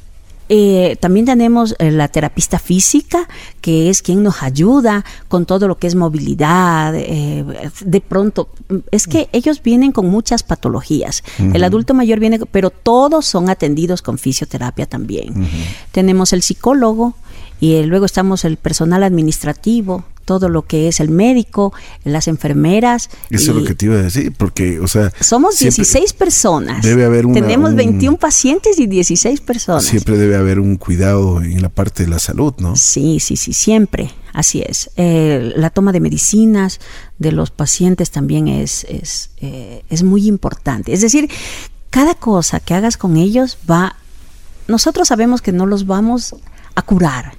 Eh, 0.48 0.96
también 1.00 1.26
tenemos 1.26 1.74
eh, 1.78 1.90
la 1.90 2.08
terapista 2.08 2.58
física, 2.58 3.28
que 3.60 3.90
es 3.90 4.02
quien 4.02 4.22
nos 4.22 4.42
ayuda 4.42 5.04
con 5.28 5.46
todo 5.46 5.68
lo 5.68 5.78
que 5.78 5.86
es 5.86 5.94
movilidad. 5.94 6.94
Eh, 6.96 7.44
de 7.84 8.00
pronto, 8.00 8.48
es 8.90 9.06
que 9.06 9.28
ellos 9.32 9.62
vienen 9.62 9.92
con 9.92 10.08
muchas 10.08 10.42
patologías. 10.42 11.22
El 11.38 11.64
adulto 11.64 11.94
mayor 11.94 12.20
viene, 12.20 12.38
pero 12.50 12.70
todos 12.70 13.26
son 13.26 13.50
atendidos 13.50 14.02
con 14.02 14.18
fisioterapia 14.18 14.86
también. 14.86 15.48
Tenemos 15.92 16.32
el 16.32 16.42
psicólogo 16.42 17.14
y 17.60 17.82
luego 17.84 18.06
estamos 18.06 18.44
el 18.44 18.56
personal 18.56 19.02
administrativo, 19.02 20.04
todo 20.28 20.50
lo 20.50 20.66
que 20.66 20.88
es 20.88 21.00
el 21.00 21.08
médico, 21.08 21.72
las 22.04 22.28
enfermeras. 22.28 23.08
Eso 23.30 23.52
es 23.52 23.56
lo 23.56 23.64
que 23.64 23.74
te 23.74 23.86
iba 23.86 23.94
a 23.94 24.02
decir, 24.02 24.30
porque, 24.36 24.78
o 24.78 24.86
sea... 24.86 25.10
Somos 25.20 25.58
16 25.58 26.12
personas. 26.12 26.82
Debe 26.82 27.06
haber 27.06 27.24
Tenemos 27.32 27.74
21 27.74 28.18
pacientes 28.18 28.78
y 28.78 28.86
16 28.86 29.40
personas. 29.40 29.84
Siempre 29.84 30.18
debe 30.18 30.36
haber 30.36 30.60
un 30.60 30.76
cuidado 30.76 31.40
en 31.40 31.62
la 31.62 31.70
parte 31.70 32.02
de 32.02 32.10
la 32.10 32.18
salud, 32.18 32.52
¿no? 32.58 32.76
Sí, 32.76 33.20
sí, 33.20 33.36
sí, 33.36 33.54
siempre. 33.54 34.10
Así 34.34 34.60
es. 34.60 34.90
Eh, 34.96 35.54
la 35.56 35.70
toma 35.70 35.92
de 35.92 36.00
medicinas 36.00 36.78
de 37.18 37.32
los 37.32 37.50
pacientes 37.50 38.10
también 38.10 38.48
es, 38.48 38.84
es, 38.84 39.30
eh, 39.38 39.82
es 39.88 40.02
muy 40.02 40.28
importante. 40.28 40.92
Es 40.92 41.00
decir, 41.00 41.30
cada 41.88 42.14
cosa 42.14 42.60
que 42.60 42.74
hagas 42.74 42.98
con 42.98 43.16
ellos 43.16 43.56
va... 43.68 43.96
Nosotros 44.66 45.08
sabemos 45.08 45.40
que 45.40 45.52
no 45.52 45.64
los 45.64 45.86
vamos 45.86 46.36
a 46.74 46.82
curar, 46.82 47.38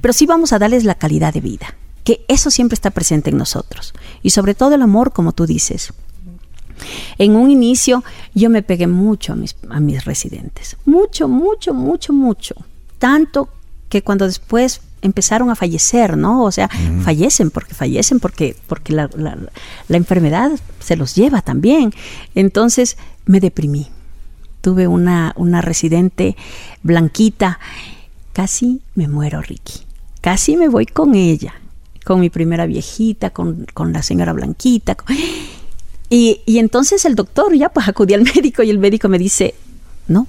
pero 0.00 0.12
sí 0.12 0.26
vamos 0.26 0.52
a 0.52 0.58
darles 0.58 0.84
la 0.84 0.94
calidad 0.94 1.32
de 1.32 1.40
vida 1.40 1.74
que 2.08 2.24
eso 2.26 2.50
siempre 2.50 2.72
está 2.72 2.90
presente 2.90 3.28
en 3.28 3.36
nosotros. 3.36 3.92
Y 4.22 4.30
sobre 4.30 4.54
todo 4.54 4.74
el 4.74 4.80
amor, 4.80 5.12
como 5.12 5.32
tú 5.32 5.44
dices. 5.44 5.92
En 7.18 7.36
un 7.36 7.50
inicio 7.50 8.02
yo 8.32 8.48
me 8.48 8.62
pegué 8.62 8.86
mucho 8.86 9.34
a 9.34 9.36
mis, 9.36 9.56
a 9.68 9.78
mis 9.78 10.06
residentes. 10.06 10.78
Mucho, 10.86 11.28
mucho, 11.28 11.74
mucho, 11.74 12.14
mucho. 12.14 12.54
Tanto 12.98 13.50
que 13.90 14.00
cuando 14.00 14.24
después 14.26 14.80
empezaron 15.02 15.50
a 15.50 15.54
fallecer, 15.54 16.16
¿no? 16.16 16.44
O 16.44 16.50
sea, 16.50 16.70
fallecen 17.02 17.50
porque 17.50 17.74
fallecen 17.74 18.20
porque, 18.20 18.56
porque 18.66 18.94
la, 18.94 19.10
la, 19.14 19.96
enfermedad 19.96 20.52
se 20.80 20.96
los 20.96 21.14
lleva 21.14 21.42
también. 21.42 21.92
Entonces 22.34 22.96
me 23.26 23.38
deprimí. 23.38 23.88
Tuve 24.62 24.88
una, 24.88 25.34
una 25.36 25.60
residente 25.60 26.36
blanquita. 26.82 27.58
Casi 28.32 28.80
me 28.94 29.08
muero, 29.08 29.42
Ricky. 29.42 29.80
Casi 30.20 30.56
me 30.56 30.68
voy 30.68 30.86
con 30.86 31.14
ella 31.14 31.54
con 32.08 32.20
mi 32.20 32.30
primera 32.30 32.64
viejita, 32.64 33.28
con, 33.28 33.66
la 33.92 34.02
señora 34.02 34.32
Blanquita. 34.32 34.96
Y, 36.10 36.40
y, 36.46 36.56
entonces 36.58 37.04
el 37.04 37.14
doctor 37.14 37.54
ya 37.54 37.68
pues 37.68 37.86
acudí 37.86 38.14
al 38.14 38.22
médico 38.34 38.62
y 38.62 38.70
el 38.70 38.78
médico 38.78 39.10
me 39.10 39.18
dice, 39.18 39.54
no, 40.06 40.26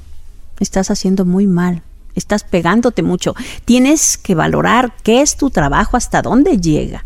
estás 0.60 0.92
haciendo 0.92 1.24
muy 1.24 1.48
mal, 1.48 1.84
estás 2.16 2.44
pegándote 2.44 3.02
mucho, 3.02 3.34
tienes 3.64 4.18
que 4.18 4.36
valorar 4.36 4.94
qué 5.04 5.22
es 5.22 5.38
tu 5.38 5.52
trabajo, 5.52 5.96
hasta 5.96 6.22
dónde 6.22 6.58
llega, 6.58 7.06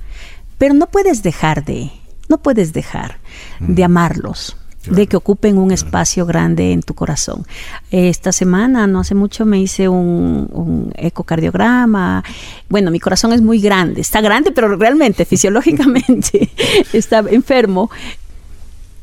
pero 0.58 0.74
no 0.74 0.88
puedes 0.88 1.22
dejar 1.22 1.64
de, 1.64 1.92
no 2.30 2.40
puedes 2.40 2.74
dejar 2.74 3.20
de 3.60 3.84
amarlos 3.84 4.58
de 4.90 5.08
que 5.08 5.16
ocupen 5.16 5.58
un 5.58 5.72
espacio 5.72 6.26
grande 6.26 6.72
en 6.72 6.82
tu 6.82 6.94
corazón. 6.94 7.46
Esta 7.92 8.32
semana, 8.32 8.86
no 8.88 9.00
hace 9.00 9.16
mucho, 9.16 9.46
me 9.46 9.60
hice 9.60 9.88
un, 9.88 10.92
ecocardiograma. 10.96 12.24
Bueno, 12.70 12.92
mi 12.92 13.00
corazón 13.00 13.34
es 13.34 13.42
muy 13.42 13.60
grande, 13.60 14.02
está 14.02 14.22
grande, 14.22 14.52
pero 14.52 14.76
realmente, 14.76 15.26
fisiológicamente, 15.34 16.50
está 16.94 17.20
enfermo. 17.30 17.90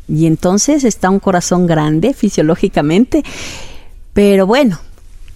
Y 0.08 0.26
entonces 0.26 0.84
está 0.84 1.08
un 1.08 1.20
corazón 1.20 1.66
grande 1.66 2.14
fisiológicamente. 2.14 3.22
Pero 4.12 4.46
bueno, 4.46 4.80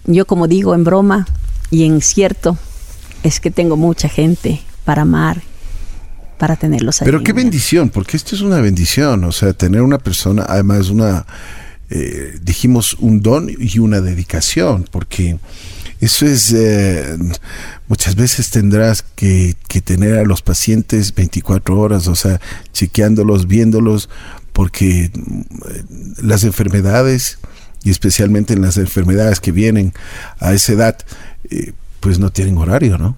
yo 0.05 0.25
como 0.25 0.47
digo 0.47 0.75
en 0.75 0.83
broma 0.83 1.25
y 1.71 1.85
en 1.85 2.01
cierto, 2.01 2.57
es 3.23 3.39
que 3.39 3.51
tengo 3.51 3.77
mucha 3.77 4.09
gente 4.09 4.61
para 4.83 5.03
amar 5.03 5.41
para 6.37 6.55
tenerlos 6.55 7.01
ahí. 7.01 7.05
Pero 7.05 7.23
qué 7.23 7.33
bendición, 7.33 7.89
porque 7.89 8.17
esto 8.17 8.35
es 8.35 8.41
una 8.41 8.59
bendición, 8.59 9.23
o 9.23 9.31
sea, 9.31 9.53
tener 9.53 9.81
una 9.81 9.97
persona, 9.97 10.45
además 10.47 10.89
una, 10.89 11.25
eh, 11.89 12.37
dijimos, 12.41 12.95
un 12.99 13.21
don 13.21 13.49
y 13.49 13.79
una 13.79 14.01
dedicación, 14.01 14.87
porque 14.91 15.37
eso 16.01 16.25
es, 16.25 16.51
eh, 16.51 17.17
muchas 17.87 18.15
veces 18.15 18.49
tendrás 18.49 19.03
que, 19.15 19.55
que, 19.67 19.81
tener 19.81 20.17
a 20.17 20.23
los 20.23 20.41
pacientes 20.41 21.13
24 21.13 21.79
horas, 21.79 22.07
o 22.07 22.15
sea, 22.15 22.41
chequeándolos, 22.73 23.47
viéndolos, 23.47 24.09
porque 24.51 25.11
mm, 25.13 26.25
las 26.27 26.43
enfermedades, 26.43 27.39
y 27.83 27.91
especialmente 27.91 28.53
en 28.53 28.61
las 28.61 28.77
enfermedades 28.77 29.39
que 29.39 29.51
vienen 29.51 29.93
a 30.39 30.53
esa 30.53 30.73
edad, 30.73 30.97
eh, 31.49 31.73
pues 31.99 32.19
no 32.19 32.31
tienen 32.31 32.57
horario, 32.57 32.97
¿no? 32.97 33.15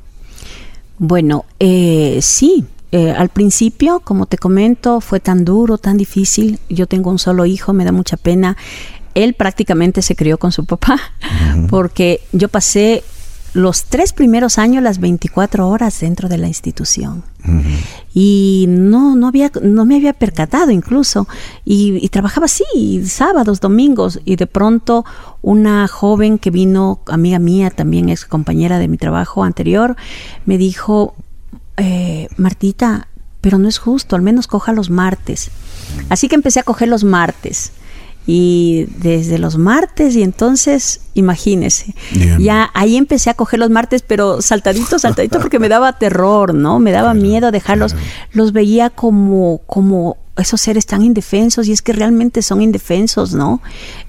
Bueno, 1.00 1.46
sí, 2.22 2.66
eh, 2.92 3.12
al 3.12 3.30
principio, 3.30 4.00
como 4.00 4.26
te 4.26 4.38
comento, 4.38 5.02
fue 5.02 5.20
tan 5.20 5.44
duro, 5.44 5.78
tan 5.78 5.98
difícil. 5.98 6.60
Yo 6.70 6.88
tengo 6.88 7.12
un 7.12 7.20
solo 7.20 7.46
hijo, 7.46 7.74
me 7.74 7.84
da 7.84 7.92
mucha 7.92 8.18
pena. 8.18 8.56
Él 9.14 9.34
prácticamente 9.34 10.02
se 10.02 10.16
crió 10.16 10.38
con 10.38 10.52
su 10.52 10.66
papá, 10.66 11.00
porque 11.70 12.22
yo 12.32 12.50
pasé 12.50 13.04
los 13.54 13.86
tres 13.86 14.14
primeros 14.14 14.58
años 14.58 14.84
las 14.84 15.00
24 15.00 15.68
horas 15.68 16.00
dentro 16.00 16.30
de 16.30 16.38
la 16.38 16.48
institución. 16.48 17.24
Y 18.14 18.66
no, 18.68 19.16
no, 19.16 19.30
había, 19.30 19.50
no 19.62 19.86
me 19.86 19.96
había 19.96 20.14
percatado 20.14 20.70
incluso. 20.70 21.28
Y, 21.64 21.98
y, 22.04 22.10
trabajaba 22.10 22.46
así, 22.46 23.06
sábados, 23.06 23.62
domingos. 23.62 24.20
Y 24.26 24.36
de 24.36 24.48
pronto 24.48 25.06
una 25.42 25.88
joven 25.88 26.40
que 26.40 26.52
vino, 26.52 27.00
amiga 27.08 27.40
mía, 27.40 27.70
también 27.70 28.10
es 28.10 28.26
compañera 28.26 28.80
de 28.80 28.90
mi 28.90 28.98
trabajo 28.98 29.46
anterior, 29.46 29.96
me 30.46 30.58
dijo, 30.58 31.16
eh, 31.78 32.28
Martita, 32.38 33.08
pero 33.42 33.58
no 33.58 33.68
es 33.68 33.78
justo, 33.78 34.16
al 34.16 34.22
menos 34.22 34.48
coja 34.48 34.74
los 34.74 34.90
martes. 34.90 35.52
Así 36.10 36.28
que 36.28 36.36
empecé 36.36 36.60
a 36.60 36.64
coger 36.64 36.88
los 36.88 37.04
martes. 37.04 37.72
Y 38.30 38.88
desde 38.98 39.38
los 39.38 39.58
martes, 39.58 40.14
y 40.18 40.22
entonces, 40.22 41.00
imagínese, 41.14 41.96
ya 42.40 42.70
ahí 42.74 42.98
empecé 42.98 43.30
a 43.30 43.36
coger 43.36 43.60
los 43.60 43.70
martes, 43.70 44.02
pero 44.02 44.42
saltadito, 44.42 45.00
saltadito, 45.00 45.40
porque 45.40 45.60
me 45.60 45.70
daba 45.70 45.98
terror, 45.98 46.54
¿no? 46.54 46.80
Me 46.80 46.92
daba 46.92 47.14
miedo 47.14 47.52
dejarlos. 47.52 47.96
Los 48.34 48.52
veía 48.52 48.90
como, 48.90 49.62
como 49.66 50.18
esos 50.38 50.62
seres 50.62 50.86
tan 50.86 51.04
indefensos 51.04 51.68
y 51.68 51.72
es 51.72 51.82
que 51.82 51.94
realmente 51.94 52.42
son 52.42 52.62
indefensos, 52.62 53.34
¿no? 53.34 53.62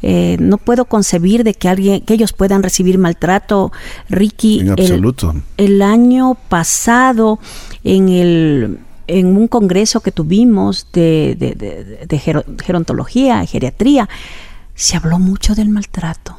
Eh, 0.02 0.36
no 0.40 0.58
puedo 0.58 0.84
concebir 0.84 1.44
de 1.44 1.54
que 1.54 1.68
alguien, 1.68 2.02
que 2.02 2.14
ellos 2.14 2.32
puedan 2.32 2.62
recibir 2.62 2.98
maltrato, 2.98 3.72
Ricky. 4.08 4.60
En 4.60 4.70
absoluto. 4.70 5.34
El, 5.56 5.82
año 5.82 6.36
pasado, 6.48 7.38
en 7.84 8.08
el 8.08 8.78
en 9.06 9.36
un 9.36 9.48
congreso 9.48 10.00
que 10.00 10.12
tuvimos 10.12 10.86
de, 10.92 11.34
de, 12.06 12.18
gerontología, 12.62 13.44
geriatría, 13.46 14.08
se 14.74 14.96
habló 14.96 15.18
mucho 15.18 15.54
del 15.54 15.70
maltrato. 15.70 16.36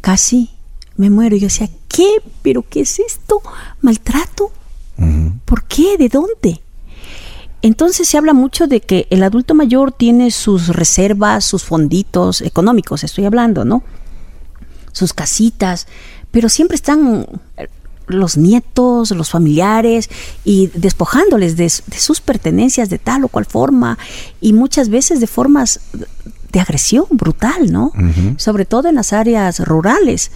Casi 0.00 0.50
me 0.96 1.10
muero. 1.10 1.36
Yo 1.36 1.48
decía, 1.48 1.68
¿qué? 1.88 2.08
¿Pero 2.42 2.62
qué 2.62 2.82
es 2.82 3.00
esto? 3.00 3.42
¿Maltrato? 3.82 4.52
¿Por 5.44 5.64
qué? 5.64 5.96
¿De 5.98 6.08
dónde? 6.08 6.60
Entonces 7.62 8.08
se 8.08 8.16
habla 8.16 8.32
mucho 8.32 8.66
de 8.66 8.80
que 8.80 9.06
el 9.10 9.22
adulto 9.22 9.54
mayor 9.54 9.92
tiene 9.92 10.30
sus 10.30 10.68
reservas, 10.68 11.44
sus 11.44 11.64
fonditos 11.64 12.40
económicos, 12.40 13.04
estoy 13.04 13.26
hablando, 13.26 13.64
¿no? 13.64 13.82
Sus 14.92 15.12
casitas, 15.12 15.86
pero 16.30 16.48
siempre 16.48 16.74
están 16.74 17.26
los 18.06 18.36
nietos, 18.36 19.10
los 19.12 19.30
familiares, 19.30 20.10
y 20.44 20.68
despojándoles 20.74 21.56
de, 21.56 21.68
sus 21.68 22.20
pertenencias 22.20 22.88
de 22.90 22.98
tal 22.98 23.24
o 23.24 23.28
cual 23.28 23.46
forma, 23.46 23.98
y 24.40 24.52
muchas 24.52 24.88
veces 24.88 25.20
de 25.20 25.26
formas 25.26 25.80
de 26.52 26.60
agresión 26.60 27.04
brutal, 27.10 27.70
¿no? 27.70 27.92
Sobre 28.36 28.64
todo 28.64 28.88
en 28.88 28.96
las 28.96 29.12
áreas 29.12 29.60
rurales. 29.60 30.32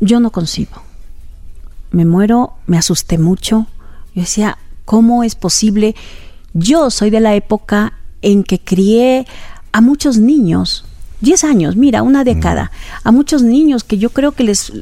Yo 0.00 0.18
no 0.18 0.30
concibo. 0.30 0.82
Me 1.90 2.04
muero, 2.04 2.54
me 2.66 2.76
asusté 2.76 3.18
mucho. 3.18 3.66
Yo 4.14 4.22
decía, 4.22 4.58
¿cómo 4.84 5.22
es 5.22 5.36
posible? 5.36 5.94
Yo 6.58 6.90
soy 6.90 7.10
de 7.10 7.20
la 7.20 7.34
época 7.34 7.94
en 8.22 8.42
que 8.42 8.58
crié 8.58 9.26
a 9.72 9.80
muchos 9.80 10.18
niños 10.18 10.84
10 11.20 11.44
años, 11.44 11.76
mira, 11.76 12.02
una 12.02 12.22
década, 12.22 12.70
a 13.02 13.10
muchos 13.10 13.42
niños 13.42 13.82
que 13.82 13.98
yo 13.98 14.10
creo 14.10 14.32
que 14.32 14.44
les, 14.44 14.72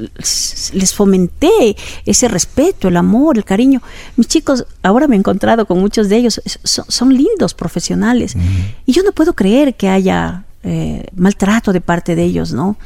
les 0.73 0.95
fomenté 0.95 1.77
ese 2.05 2.29
respeto, 2.29 2.89
el 2.89 2.97
amor, 2.99 3.39
el 3.39 3.45
cariño. 3.45 3.81
Mis 4.17 4.29
chicos, 4.29 4.67
ahora 4.83 5.09
me 5.09 5.17
he 5.17 5.19
encontrado 5.19 5.65
con 5.65 5.81
muchos 5.81 6.11
de 6.11 6.17
ellos, 6.17 6.43
son, 6.63 7.17
lindos 7.17 7.55
profesionales. 7.55 8.37
Y 8.85 8.93
yo 8.93 9.03
no 9.03 9.13
puedo 9.13 9.33
creer 9.33 9.77
que 9.77 9.89
haya 9.89 10.45
eh, 10.63 11.07
maltrato 11.15 11.73
de 11.73 11.81
parte 11.81 12.15
de 12.15 12.25
ellos, 12.25 12.53
¿no? 12.53 12.77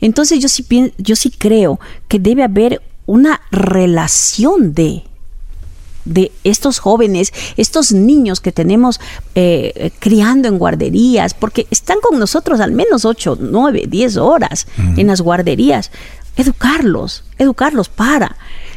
Entonces 0.00 0.38
yo 0.40 0.48
sí, 0.48 0.64
yo 0.98 1.16
sí 1.16 1.30
creo 1.30 1.80
que 2.06 2.20
debe 2.20 2.44
haber 2.44 2.82
una 3.06 3.40
relación 3.50 4.74
de 4.74 5.02
de 6.04 6.32
estos 6.44 6.78
jóvenes, 6.78 7.32
estos 7.56 7.92
niños 7.92 8.40
que 8.40 8.52
tenemos 8.52 9.00
eh, 9.34 9.90
criando 9.98 10.48
en 10.48 10.58
guarderías, 10.58 11.34
porque 11.34 11.66
están 11.70 11.98
con 12.00 12.18
nosotros 12.18 12.60
al 12.60 12.72
menos 12.72 13.04
8, 13.04 13.38
9, 13.40 13.86
10 13.88 14.16
horas 14.16 14.66
en 14.96 15.06
las 15.06 15.20
guarderías. 15.20 15.90
Educarlos, 16.36 17.24
educarlos 17.38 17.88
para. 17.88 18.36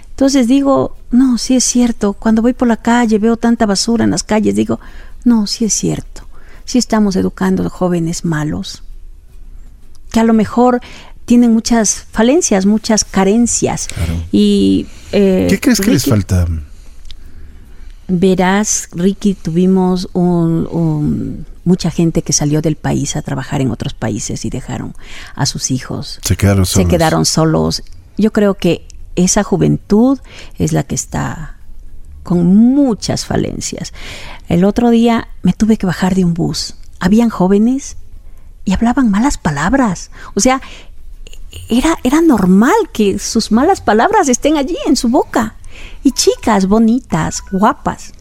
Entonces 0.09 0.47
digo, 0.47 0.95
no, 1.11 1.37
sí 1.37 1.55
es 1.55 1.63
cierto, 1.63 2.13
cuando 2.13 2.41
voy 2.41 2.53
por 2.53 2.67
la 2.67 2.77
calle 2.77 3.19
veo 3.19 3.37
tanta 3.37 3.65
basura 3.65 4.05
en 4.05 4.11
las 4.11 4.23
calles, 4.23 4.55
digo, 4.55 4.79
no, 5.25 5.45
sí 5.47 5.65
es 5.65 5.73
cierto, 5.73 6.25
sí 6.63 6.77
estamos 6.77 7.17
educando 7.17 7.69
jóvenes 7.69 8.23
malos, 8.23 8.83
que 10.11 10.21
a 10.21 10.23
lo 10.23 10.33
mejor 10.33 10.79
tienen 11.25 11.51
muchas 11.51 12.05
falencias, 12.11 12.65
muchas 12.65 13.03
carencias. 13.03 13.87
Y, 14.31 14.87
eh, 15.11 15.47
¿Qué 15.49 15.59
crees 15.59 15.81
que 15.81 15.91
les 15.91 16.05
falta? 16.05 16.47
Verás, 18.07 18.89
Ricky, 18.91 19.33
tuvimos 19.33 20.09
un, 20.13 21.45
mucha 21.63 21.89
gente 21.89 22.21
que 22.21 22.33
salió 22.33 22.61
del 22.61 22.75
país 22.75 23.15
a 23.15 23.23
trabajar 23.23 23.61
en 23.61 23.71
otros 23.71 23.93
países 23.93 24.45
y 24.45 24.49
dejaron 24.49 24.95
a 25.35 25.45
sus 25.45 25.71
hijos. 25.71 26.19
Se 26.23 26.37
quedaron 26.37 26.65
solos. 26.65 26.85
Se 26.85 26.89
quedaron 26.89 27.25
solos. 27.25 27.83
Yo 28.17 28.31
creo 28.31 28.53
que 28.55 28.87
esa 29.15 29.43
juventud 29.43 30.19
es 30.57 30.71
la 30.71 30.83
que 30.83 30.95
está 30.95 31.57
con 32.21 32.45
muchas 32.55 33.25
falencias. 33.25 33.93
El 34.49 34.65
otro 34.65 34.89
día 34.89 35.27
me 35.41 35.53
tuve 35.53 35.77
que 35.77 35.85
bajar 35.85 36.15
de 36.15 36.25
un 36.25 36.33
bus. 36.33 36.75
Habían 36.99 37.29
jóvenes 37.29 37.97
y 38.65 38.73
hablaban 38.73 39.09
malas 39.09 39.37
palabras. 39.37 40.11
O 40.35 40.39
sea, 40.39 40.61
era, 41.69 41.97
era 42.03 42.21
normal 42.21 42.75
que 42.93 43.17
sus 43.17 43.51
malas 43.51 43.81
palabras 43.81 44.29
estén 44.29 44.57
allí 44.57 44.77
en 44.85 44.95
su 44.95 45.09
boca 45.09 45.55
y 46.03 46.11
chicas 46.11 46.67
bonitas, 46.67 47.41
guapas. 47.51 48.13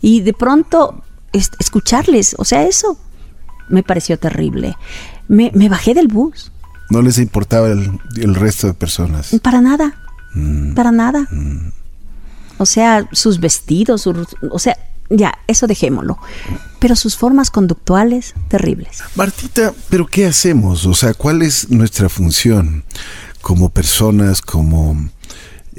Y 0.00 0.20
de 0.20 0.32
pronto 0.32 1.02
escucharles, 1.32 2.34
o 2.38 2.44
sea, 2.44 2.62
eso 2.64 2.98
me 3.68 3.82
pareció 3.82 4.18
terrible. 4.18 4.76
Me, 5.28 5.50
bajé 5.68 5.94
del 5.94 6.08
bus. 6.08 6.52
¿No 6.90 7.02
les 7.02 7.18
importaba 7.18 7.68
el, 7.68 8.34
resto 8.34 8.66
de 8.66 8.74
personas? 8.74 9.30
Para 9.42 9.60
nada, 9.60 9.94
mm. 10.34 10.74
para 10.74 10.90
nada. 10.90 11.28
Mm. 11.30 11.72
O 12.58 12.66
sea, 12.66 13.08
sus 13.12 13.40
vestidos, 13.40 14.06
o 14.06 14.58
sea, 14.58 14.76
ya, 15.10 15.38
eso 15.46 15.66
dejémoslo. 15.66 16.18
Pero 16.78 16.96
sus 16.96 17.16
formas 17.16 17.50
conductuales, 17.50 18.34
terribles. 18.48 19.02
Martita, 19.16 19.74
¿pero 19.88 20.06
qué 20.06 20.26
hacemos? 20.26 20.86
O 20.86 20.94
sea, 20.94 21.14
¿cuál 21.14 21.42
es 21.42 21.70
nuestra 21.70 22.08
función 22.08 22.84
como 23.42 23.70
personas, 23.70 24.40
como 24.40 25.10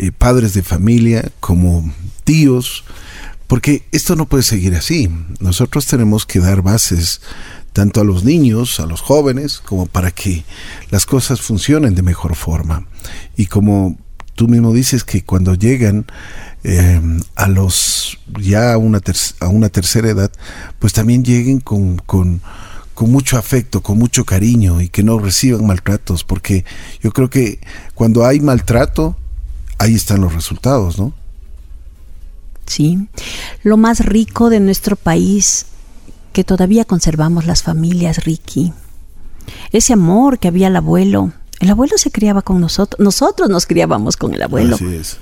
eh, 0.01 0.11
padres 0.11 0.55
de 0.55 0.63
familia, 0.63 1.31
como 1.39 1.93
tíos, 2.23 2.83
porque 3.45 3.83
esto 3.91 4.15
no 4.15 4.25
puede 4.25 4.41
seguir 4.41 4.73
así. 4.73 5.11
Nosotros 5.39 5.85
tenemos 5.85 6.25
que 6.25 6.39
dar 6.39 6.63
bases 6.63 7.21
tanto 7.71 8.01
a 8.01 8.03
los 8.03 8.23
niños, 8.23 8.79
a 8.79 8.87
los 8.87 8.99
jóvenes, 9.01 9.59
como 9.59 9.85
para 9.85 10.09
que 10.09 10.43
las 10.89 11.05
cosas 11.05 11.41
funcionen 11.41 11.93
de 11.93 12.01
mejor 12.01 12.35
forma. 12.35 12.87
Y 13.37 13.45
como 13.45 13.95
tú 14.33 14.47
mismo 14.47 14.73
dices 14.73 15.03
que 15.03 15.23
cuando 15.23 15.53
llegan 15.53 16.07
eh, 16.63 16.99
a 17.35 17.47
los 17.47 18.17
ya 18.39 18.73
a 18.73 18.79
una, 18.79 19.01
a 19.39 19.47
una 19.49 19.69
tercera 19.69 20.09
edad, 20.09 20.31
pues 20.79 20.93
también 20.93 21.23
lleguen 21.23 21.59
con, 21.59 21.97
con, 21.97 22.41
con 22.95 23.11
mucho 23.11 23.37
afecto, 23.37 23.81
con 23.83 23.99
mucho 23.99 24.25
cariño 24.25 24.81
y 24.81 24.89
que 24.89 25.03
no 25.03 25.19
reciban 25.19 25.67
maltratos, 25.67 26.23
porque 26.23 26.65
yo 27.03 27.11
creo 27.11 27.29
que 27.29 27.59
cuando 27.93 28.25
hay 28.25 28.39
maltrato, 28.39 29.15
ahí 29.81 29.95
están 29.95 30.21
los 30.21 30.33
resultados, 30.33 30.99
¿no? 30.99 31.11
Sí, 32.67 33.07
lo 33.63 33.77
más 33.77 34.05
rico 34.05 34.49
de 34.49 34.59
nuestro 34.59 34.95
país, 34.95 35.65
que 36.33 36.43
todavía 36.43 36.85
conservamos 36.85 37.45
las 37.45 37.63
familias, 37.63 38.23
Ricky. 38.23 38.71
Ese 39.71 39.93
amor 39.93 40.37
que 40.37 40.47
había 40.47 40.67
el 40.67 40.75
abuelo. 40.75 41.33
El 41.59 41.69
abuelo 41.69 41.97
se 41.97 42.11
criaba 42.11 42.43
con 42.43 42.61
nosotros, 42.61 43.03
nosotros 43.03 43.49
nos 43.49 43.65
criábamos 43.65 44.17
con 44.17 44.33
el 44.33 44.41
abuelo. 44.43 44.75
Así 44.75 44.85
es. 44.95 45.17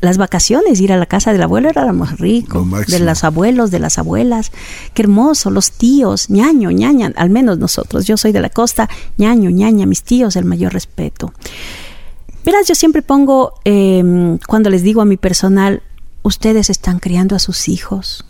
las 0.00 0.16
vacaciones, 0.16 0.80
ir 0.80 0.92
a 0.92 0.96
la 0.96 1.06
casa 1.06 1.32
del 1.32 1.42
abuelo 1.42 1.68
era 1.68 1.84
lo 1.84 1.92
más 1.92 2.18
rico. 2.18 2.66
de 2.88 2.98
los 3.00 3.22
abuelos, 3.22 3.70
de 3.70 3.78
las 3.78 3.98
abuelas. 3.98 4.50
Qué 4.94 5.02
hermoso, 5.02 5.50
los 5.50 5.72
tíos, 5.72 6.30
ñaño, 6.30 6.70
ñaña, 6.70 7.12
al 7.16 7.30
menos 7.30 7.58
nosotros. 7.58 8.06
Yo 8.06 8.16
soy 8.16 8.32
de 8.32 8.40
la 8.40 8.48
costa, 8.48 8.88
ñaño, 9.18 9.50
ñaña, 9.50 9.84
mis 9.84 10.02
tíos, 10.02 10.36
el 10.36 10.46
mayor 10.46 10.72
respeto. 10.72 11.32
Verás, 12.46 12.68
yo 12.68 12.76
siempre 12.76 13.02
pongo, 13.02 13.54
em, 13.64 14.38
cuando 14.46 14.70
les 14.70 14.84
digo 14.84 15.00
a 15.00 15.04
mi 15.04 15.16
personal, 15.16 15.82
ustedes 16.22 16.70
están 16.70 17.00
criando 17.00 17.34
a 17.34 17.40
sus 17.40 17.68
hijos. 17.68 18.24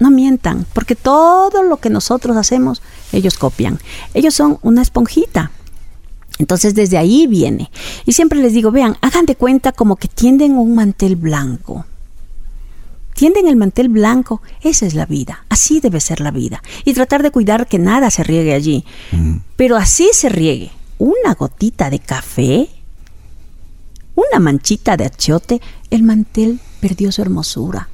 No 0.00 0.10
mientan, 0.10 0.66
porque 0.72 0.96
todo 0.96 1.62
lo 1.62 1.76
que 1.76 1.88
nosotros 1.88 2.36
hacemos, 2.36 2.82
ellos 3.12 3.38
copian. 3.38 3.78
Ellos 4.14 4.34
son 4.34 4.58
una 4.62 4.82
esponjita. 4.82 5.52
Entonces 6.40 6.74
desde 6.74 6.98
ahí 6.98 7.28
viene. 7.28 7.70
Y 8.04 8.14
siempre 8.14 8.40
les 8.42 8.52
digo, 8.52 8.72
vean, 8.72 8.96
hagan 9.00 9.26
de 9.26 9.36
cuenta 9.36 9.70
como 9.70 9.94
que 9.94 10.08
tienden 10.08 10.58
un 10.58 10.74
mantel 10.74 11.14
blanco. 11.14 11.86
Tienden 13.14 13.46
el 13.46 13.54
mantel 13.54 13.90
blanco, 13.90 14.42
esa 14.62 14.86
es 14.86 14.94
la 14.94 15.06
vida, 15.06 15.44
así 15.50 15.78
debe 15.78 16.00
ser 16.00 16.18
la 16.18 16.32
vida. 16.32 16.64
Y 16.84 16.94
tratar 16.94 17.22
de 17.22 17.30
cuidar 17.30 17.68
que 17.68 17.78
nada 17.78 18.10
se 18.10 18.24
riegue 18.24 18.54
allí. 18.54 18.84
Mm. 19.12 19.36
Pero 19.54 19.76
así 19.76 20.10
se 20.12 20.30
riegue 20.30 20.72
una 20.98 21.34
gotita 21.34 21.90
de 21.90 22.00
café, 22.00 22.68
una 24.14 24.40
manchita 24.40 24.96
de 24.96 25.06
achiote, 25.06 25.60
el 25.90 26.02
mantel 26.02 26.60
perdió 26.80 27.12
su 27.12 27.22
hermosura. 27.22 27.88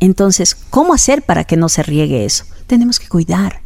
Entonces, 0.00 0.56
¿cómo 0.70 0.94
hacer 0.94 1.22
para 1.22 1.44
que 1.44 1.56
no 1.56 1.68
se 1.68 1.82
riegue 1.82 2.24
eso? 2.24 2.44
Tenemos 2.66 2.98
que 2.98 3.08
cuidar. 3.08 3.60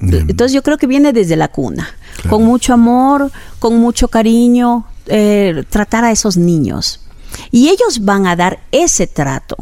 Entonces 0.00 0.52
yo 0.52 0.62
creo 0.62 0.78
que 0.78 0.88
viene 0.88 1.12
desde 1.12 1.36
la 1.36 1.48
cuna, 1.48 1.88
con 2.28 2.44
mucho 2.44 2.74
amor, 2.74 3.30
con 3.60 3.78
mucho 3.78 4.08
cariño, 4.08 4.84
eh, 5.06 5.64
tratar 5.70 6.04
a 6.04 6.10
esos 6.10 6.36
niños. 6.36 7.00
Y 7.52 7.68
ellos 7.68 8.04
van 8.04 8.26
a 8.26 8.34
dar 8.34 8.60
ese 8.72 9.06
trato, 9.06 9.56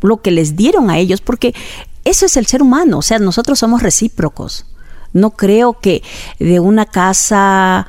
lo 0.00 0.22
que 0.22 0.30
les 0.30 0.56
dieron 0.56 0.90
a 0.90 0.98
ellos, 0.98 1.20
porque 1.20 1.54
eso 2.04 2.26
es 2.26 2.36
el 2.36 2.46
ser 2.46 2.62
humano, 2.62 2.98
o 2.98 3.02
sea, 3.02 3.18
nosotros 3.18 3.58
somos 3.58 3.82
recíprocos. 3.82 4.66
No 5.12 5.30
creo 5.30 5.78
que 5.80 6.02
de 6.38 6.60
una 6.60 6.86
casa 6.86 7.86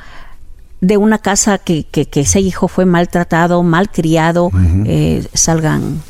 de 0.85 0.97
una 0.97 1.17
casa 1.17 1.57
que, 1.57 1.83
que, 1.83 2.07
ese 2.13 2.39
hijo 2.39 2.67
fue 2.67 2.85
maltratado, 2.85 3.63
malcriado, 3.63 4.51
eh, 4.85 5.25
salgan, 5.33 6.01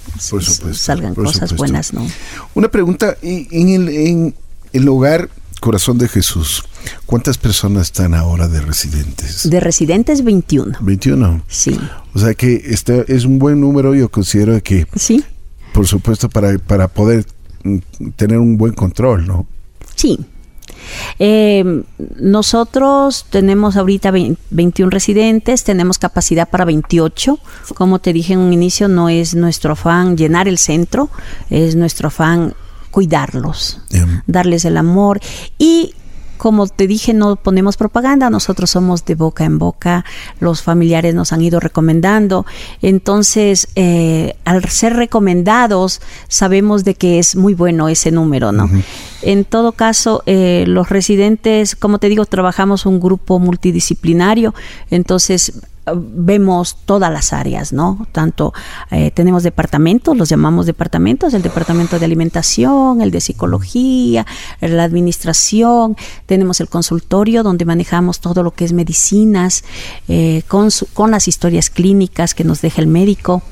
salgan 0.74 1.16
cosas 1.16 1.56
buenas, 1.56 1.94
¿no? 1.94 2.06
Una 2.54 2.70
pregunta, 2.70 3.16
en 3.22 3.70
el, 3.70 3.90
en 3.90 4.36
el 4.74 4.90
hogar 4.90 5.30
Corazón 5.62 5.98
de 5.98 6.08
Jesús, 6.10 6.64
¿cuántas 7.06 7.38
personas 7.38 7.84
están 7.88 8.14
ahora 8.14 8.48
de 8.48 8.62
residentes? 8.62 9.50
De 9.50 9.60
residentes 9.60 10.24
21. 10.24 10.78
21. 10.82 11.44
Sí. 11.48 11.80
O 12.14 12.20
sea 12.20 12.34
que 12.34 12.62
este 12.66 13.12
es 13.14 13.26
un 13.26 13.40
buen 13.40 13.62
número, 13.62 13.96
yo 13.96 14.10
considero 14.10 14.62
que... 14.62 14.86
Sí. 14.96 15.24
Por 15.74 15.88
supuesto, 15.88 16.30
para, 16.30 16.58
para 16.58 16.88
poder 16.88 17.26
mm, 17.64 17.78
tener 18.16 18.38
un 18.38 18.58
buen 18.58 18.74
control, 18.74 19.26
¿no? 19.26 19.48
Sí, 19.96 20.20
Eh, 21.20 21.84
nosotros 22.20 23.26
tenemos 23.30 23.78
ahorita 23.78 24.12
21 24.12 24.90
residentes, 24.90 25.64
tenemos 25.64 25.98
capacidad 25.98 26.50
para 26.50 26.66
28. 26.66 27.40
Como 27.76 28.00
te 28.00 28.14
dije 28.14 28.34
en 28.34 28.40
un 28.40 28.54
inicio, 28.54 28.88
no 28.88 29.10
es 29.10 29.36
nuestro 29.36 29.74
afán 29.74 30.18
llenar 30.18 30.48
el 30.48 30.58
centro, 30.58 31.10
es 31.50 31.76
nuestro 31.76 32.08
afán 32.08 32.54
cuidarlos, 32.92 33.82
darles 34.26 34.64
el 34.64 34.78
amor 34.78 35.20
y 35.58 35.94
como 36.38 36.68
te 36.68 36.88
dije, 36.88 37.14
no 37.14 37.36
ponemos 37.36 37.78
propaganda, 37.78 38.30
nosotros 38.30 38.72
somos 38.72 39.06
de 39.06 39.16
boca 39.16 39.46
en 39.46 39.58
boca, 39.58 40.06
los 40.40 40.62
familiares 40.62 41.16
nos 41.16 41.34
han 41.34 41.42
ido 41.42 41.60
recomendando, 41.60 42.46
entonces 42.82 43.68
eh, 43.76 44.36
al 44.46 44.64
ser 44.70 44.94
recomendados 44.94 46.02
sabemos 46.28 46.84
de 46.84 46.96
que 46.96 47.20
es 47.20 47.36
muy 47.36 47.54
bueno 47.54 47.90
ese 47.90 48.12
número, 48.12 48.52
¿no? 48.52 48.70
En 49.22 49.46
todo 49.46 49.72
caso, 49.72 50.24
eh, 50.26 50.66
los 50.68 50.90
residentes, 50.90 51.76
como 51.76 52.00
te 52.00 52.10
digo, 52.10 52.26
trabajamos 52.26 52.86
un 52.86 53.00
grupo 53.00 53.40
multidisciplinario, 53.40 54.54
entonces 54.92 55.54
vemos 55.94 56.78
todas 56.86 57.12
las 57.12 57.34
áreas, 57.34 57.72
¿no? 57.72 58.08
Tanto 58.12 58.54
eh, 58.92 59.12
tenemos 59.12 59.44
departamentos, 59.44 60.18
los 60.18 60.30
llamamos 60.30 60.66
departamentos, 60.66 61.34
el 61.34 61.42
departamento 61.42 62.00
de 62.00 62.06
alimentación, 62.06 63.02
el 63.02 63.12
de 63.12 63.22
psicología, 63.22 64.26
la 64.62 64.84
administración, 64.84 65.96
tenemos 66.26 66.60
el 66.60 66.70
consultorio 66.70 67.44
donde 67.44 67.66
manejamos 67.66 68.20
todo 68.20 68.42
lo 68.44 68.52
que 68.52 68.66
es 68.66 68.74
medicinas, 68.74 69.64
eh, 70.08 70.44
con, 70.48 70.70
con 70.94 71.12
las 71.12 71.28
historias 71.28 71.70
clínicas 71.70 72.34
que 72.34 72.44
nos 72.44 72.62
deja 72.62 72.82
el 72.82 72.88
médico, 72.88 73.44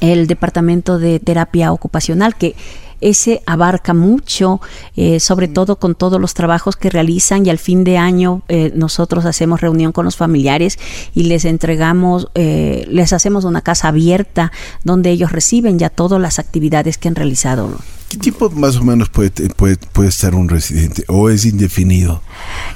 el 0.00 0.26
departamento 0.26 0.98
de 0.98 1.20
terapia 1.20 1.72
ocupacional 1.72 2.34
que 2.34 2.56
ese 3.00 3.42
abarca 3.46 3.94
mucho, 3.94 4.60
eh, 4.96 5.20
sobre 5.20 5.48
todo 5.48 5.76
con 5.76 5.94
todos 5.94 6.20
los 6.20 6.34
trabajos 6.34 6.76
que 6.76 6.90
realizan 6.90 7.46
y 7.46 7.50
al 7.50 7.58
fin 7.58 7.84
de 7.84 7.98
año 7.98 8.42
eh, 8.48 8.72
nosotros 8.74 9.24
hacemos 9.24 9.60
reunión 9.60 9.92
con 9.92 10.04
los 10.04 10.16
familiares 10.16 10.78
y 11.14 11.24
les 11.24 11.44
entregamos, 11.44 12.28
eh, 12.34 12.86
les 12.88 13.12
hacemos 13.12 13.44
una 13.44 13.62
casa 13.62 13.88
abierta 13.88 14.52
donde 14.84 15.10
ellos 15.10 15.32
reciben 15.32 15.78
ya 15.78 15.90
todas 15.90 16.20
las 16.20 16.38
actividades 16.38 16.98
que 16.98 17.08
han 17.08 17.14
realizado. 17.14 17.70
¿Qué 18.10 18.16
tipo 18.16 18.50
más 18.50 18.74
o 18.74 18.82
menos 18.82 19.08
puede, 19.08 19.30
puede, 19.50 19.76
puede 19.76 20.08
estar 20.08 20.34
un 20.34 20.48
residente 20.48 21.04
o 21.06 21.30
es 21.30 21.44
indefinido? 21.44 22.20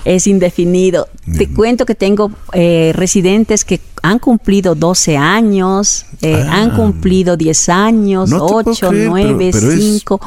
Es 0.05 0.29
indefinido. 0.29 1.09
Te 1.37 1.49
cuento 1.49 1.85
que 1.87 1.97
tengo 1.97 2.31
eh, 2.53 2.93
residentes 2.95 3.65
que 3.65 3.81
han 4.05 4.21
cumplido 4.21 4.77
12 4.77 5.17
años, 5.17 6.07
eh, 6.23 6.41
ah. 6.41 6.63
han 6.63 6.77
cumplido 6.77 7.37
10 7.37 7.69
años, 7.69 8.31
8, 8.33 8.93
9, 8.93 9.51
5. 9.53 10.21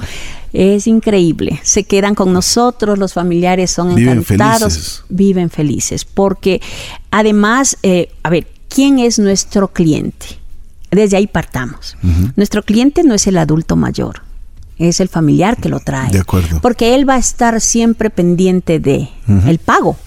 Es 0.51 0.87
increíble. 0.87 1.61
Se 1.63 1.85
quedan 1.85 2.13
con 2.13 2.33
nosotros, 2.33 2.99
los 2.99 3.13
familiares 3.13 3.71
son 3.71 3.95
viven 3.95 4.17
encantados, 4.17 4.73
felices. 4.73 5.03
viven 5.07 5.49
felices. 5.49 6.03
Porque 6.03 6.61
además, 7.11 7.77
eh, 7.81 8.09
a 8.23 8.29
ver, 8.29 8.45
¿quién 8.67 8.99
es 8.99 9.19
nuestro 9.19 9.69
cliente? 9.69 10.25
Desde 10.91 11.15
ahí 11.15 11.27
partamos. 11.27 11.95
Nuestro 12.35 12.61
cliente 12.61 13.03
no 13.03 13.13
es 13.13 13.25
el 13.27 13.37
adulto 13.37 13.77
mayor 13.77 14.26
es 14.79 14.99
el 14.99 15.09
familiar 15.09 15.57
que 15.57 15.69
lo 15.69 15.79
trae. 15.79 16.11
De 16.11 16.19
acuerdo. 16.19 16.59
Porque 16.61 16.95
él 16.95 17.07
va 17.07 17.15
a 17.15 17.19
estar 17.19 17.59
siempre 17.61 18.09
pendiente 18.09 18.79
de 18.79 19.09
el 19.45 19.59
pago, 19.59 19.97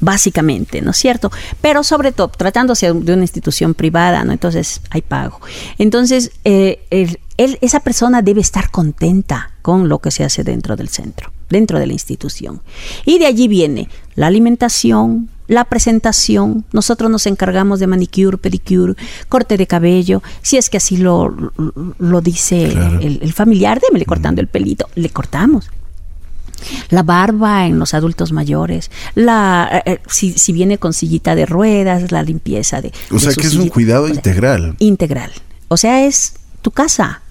básicamente, 0.00 0.82
¿no 0.82 0.90
es 0.90 0.96
cierto? 0.96 1.30
Pero 1.60 1.82
sobre 1.82 2.12
todo, 2.12 2.28
tratándose 2.28 2.92
de 2.92 3.12
una 3.12 3.22
institución 3.22 3.74
privada, 3.74 4.24
¿no? 4.24 4.32
Entonces 4.32 4.80
hay 4.90 5.02
pago. 5.02 5.40
Entonces, 5.78 6.32
eh, 6.44 7.16
esa 7.36 7.80
persona 7.80 8.22
debe 8.22 8.40
estar 8.40 8.70
contenta 8.70 9.52
con 9.62 9.88
lo 9.88 9.98
que 9.98 10.10
se 10.10 10.24
hace 10.24 10.44
dentro 10.44 10.76
del 10.76 10.88
centro, 10.88 11.32
dentro 11.48 11.78
de 11.78 11.86
la 11.86 11.92
institución. 11.92 12.60
Y 13.04 13.18
de 13.18 13.26
allí 13.26 13.48
viene 13.48 13.88
la 14.14 14.28
alimentación, 14.28 15.28
la 15.48 15.64
presentación, 15.64 16.64
nosotros 16.72 17.10
nos 17.10 17.26
encargamos 17.26 17.80
de 17.80 17.86
manicure, 17.86 18.38
pedicure, 18.38 18.94
corte 19.28 19.56
de 19.56 19.66
cabello, 19.66 20.22
si 20.42 20.56
es 20.56 20.70
que 20.70 20.78
así 20.78 20.96
lo, 20.96 21.52
lo 21.98 22.20
dice 22.20 22.64
el, 23.00 23.32
familiar, 23.32 23.80
démele 23.80 24.04
cortando 24.04 24.40
el 24.40 24.48
pelito, 24.48 24.88
le 24.94 25.10
cortamos. 25.10 25.70
La 26.88 27.02
barba 27.02 27.66
en 27.66 27.78
los 27.78 27.92
adultos 27.92 28.32
mayores, 28.32 28.90
la 29.14 29.82
eh, 29.84 29.92
eh, 29.92 29.98
si, 30.08 30.32
si, 30.32 30.52
viene 30.52 30.78
con 30.78 30.94
sillita 30.94 31.34
de 31.34 31.44
ruedas, 31.44 32.10
la 32.10 32.22
limpieza 32.22 32.80
de... 32.80 32.92
O 33.10 33.18
sea 33.18 33.34
que 33.34 33.46
es 33.46 33.54
un 33.54 33.68
cuidado 33.68 34.08
integral. 34.08 34.74
Integral. 34.78 35.32
O 35.68 35.76
sea, 35.76 36.06
es 36.06 36.34
tu 36.62 36.70
casa, 36.70 37.22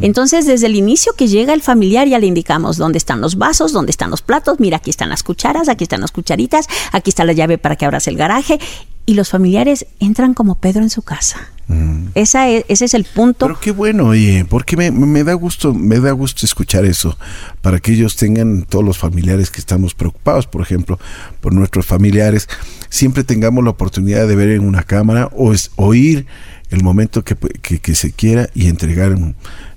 entonces, 0.00 0.46
desde 0.46 0.66
el 0.66 0.76
inicio 0.76 1.12
que 1.14 1.28
llega 1.28 1.54
el 1.54 1.62
familiar 1.62 2.06
ya 2.08 2.18
le 2.18 2.26
indicamos 2.26 2.76
dónde 2.76 2.98
están 2.98 3.20
los 3.20 3.36
vasos, 3.36 3.72
dónde 3.72 3.90
están 3.90 4.10
los 4.10 4.22
platos, 4.22 4.60
mira, 4.60 4.78
aquí 4.78 4.90
están 4.90 5.08
las 5.08 5.22
cucharas, 5.22 5.68
aquí 5.68 5.84
están 5.84 6.00
las 6.00 6.12
cucharitas, 6.12 6.66
aquí 6.92 7.10
está 7.10 7.24
la 7.24 7.32
llave 7.32 7.58
para 7.58 7.76
que 7.76 7.84
abras 7.84 8.06
el 8.06 8.16
garaje. 8.16 8.58
Y 9.06 9.14
los 9.14 9.30
familiares 9.30 9.86
entran 10.00 10.32
como 10.34 10.54
Pedro 10.54 10.82
en 10.82 10.90
su 10.90 11.02
casa. 11.02 11.53
Esa 12.14 12.48
es, 12.48 12.64
ese 12.68 12.84
es 12.84 12.94
el 12.94 13.04
punto. 13.04 13.46
Pero 13.46 13.58
qué 13.58 13.70
bueno, 13.70 14.08
oye, 14.08 14.44
porque 14.48 14.76
me, 14.76 14.90
me, 14.90 15.24
da 15.24 15.34
gusto, 15.34 15.72
me 15.72 15.98
da 15.98 16.12
gusto 16.12 16.44
escuchar 16.44 16.84
eso, 16.84 17.18
para 17.62 17.80
que 17.80 17.92
ellos 17.92 18.16
tengan 18.16 18.62
todos 18.62 18.84
los 18.84 18.98
familiares 18.98 19.50
que 19.50 19.60
estamos 19.60 19.94
preocupados, 19.94 20.46
por 20.46 20.62
ejemplo, 20.62 20.98
por 21.40 21.54
nuestros 21.54 21.86
familiares, 21.86 22.48
siempre 22.90 23.24
tengamos 23.24 23.64
la 23.64 23.70
oportunidad 23.70 24.28
de 24.28 24.36
ver 24.36 24.50
en 24.50 24.64
una 24.64 24.82
cámara 24.82 25.28
o 25.32 25.52
es, 25.52 25.70
oír 25.76 26.26
el 26.70 26.82
momento 26.82 27.24
que, 27.24 27.36
que, 27.36 27.94
se 27.94 28.12
quiera 28.12 28.48
y 28.54 28.68
entregar 28.68 29.16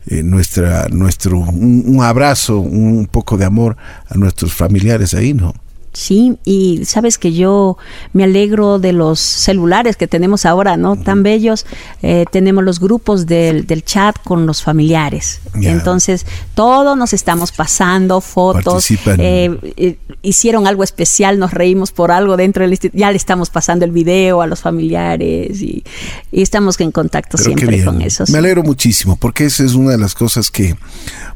eh, 0.08 0.24
nuestra, 0.24 0.88
nuestro, 0.90 1.38
un, 1.40 2.00
abrazo, 2.02 2.60
un 2.60 3.08
poco 3.08 3.38
de 3.38 3.46
amor 3.46 3.78
a 4.10 4.16
nuestros 4.16 4.54
familiares 4.54 5.14
ahí, 5.14 5.34
¿no? 5.34 5.54
Sí, 5.98 6.38
y 6.46 6.86
sabes 6.86 7.18
que 7.18 7.34
yo 7.34 7.76
me 8.14 8.26
alegro 8.26 8.78
de 8.78 8.94
los 8.94 9.20
celulares 9.20 9.98
que 9.98 10.08
tenemos 10.08 10.46
ahora, 10.46 10.78
¿no? 10.78 10.96
Tan 10.96 11.24
bellos. 11.24 11.66
Eh, 12.04 12.26
tenemos 12.32 12.64
los 12.64 12.80
grupos 12.80 13.26
del, 13.26 13.66
del, 13.66 13.84
chat 13.84 14.16
con 14.24 14.46
los 14.46 14.62
familiares. 14.62 15.42
Entonces, 15.56 16.28
todos 16.54 16.96
nos 16.96 17.14
estamos 17.14 17.52
pasando 17.52 18.22
fotos. 18.22 18.92
Eh, 18.92 19.58
eh, 19.76 19.98
hicieron 20.22 20.68
algo 20.68 20.84
especial, 20.84 21.40
nos 21.40 21.52
reímos 21.52 21.92
por 21.92 22.12
algo 22.12 22.38
dentro 22.38 22.62
del 22.62 22.74
instituto. 22.74 23.00
Ya 23.00 23.10
le 23.10 23.18
estamos 23.18 23.50
pasando 23.50 23.84
el 23.84 23.90
video 23.90 24.44
a 24.44 24.46
los 24.46 24.60
familiares 24.60 25.60
y, 25.64 25.84
estamos 26.32 26.80
en 26.80 26.92
contacto 26.92 27.40
siempre 27.40 27.84
con 27.84 28.04
eso. 28.04 28.24
Me 28.32 28.38
alegro 28.38 28.62
muchísimo 28.62 29.16
porque 29.16 29.46
esa 29.46 29.64
es 29.64 29.74
una 29.74 29.94
de 29.94 29.98
las 29.98 30.14
cosas 30.14 30.52
que 30.52 30.76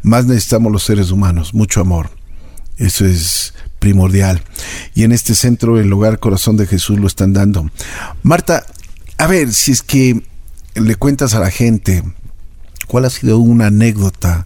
más 0.04 0.28
necesitamos 0.28 0.71
los 0.71 0.84
seres 0.84 1.10
humanos, 1.10 1.56
mucho 1.56 1.82
amor. 1.82 2.12
Eso 2.78 3.08
es 3.08 3.56
primordial. 3.82 4.41
Y 4.94 5.04
en 5.04 5.12
este 5.12 5.36
centro, 5.36 5.80
el 5.80 5.91
hogar 5.91 6.20
Corazón 6.20 6.56
de 6.56 6.67
Jesús 6.67 7.00
lo 7.00 7.08
están 7.08 7.34
dando. 7.34 7.70
Marta, 8.24 8.65
a 9.17 9.28
ver, 9.28 9.52
si 9.52 9.72
es 9.72 9.82
que 9.82 10.24
le 10.76 10.96
cuentas 10.96 11.34
a 11.34 11.39
la 11.39 11.50
gente, 11.50 12.04
¿cuál 12.88 13.06
ha 13.06 13.10
sido 13.10 13.39
una 13.39 13.67
anécdota 13.67 14.46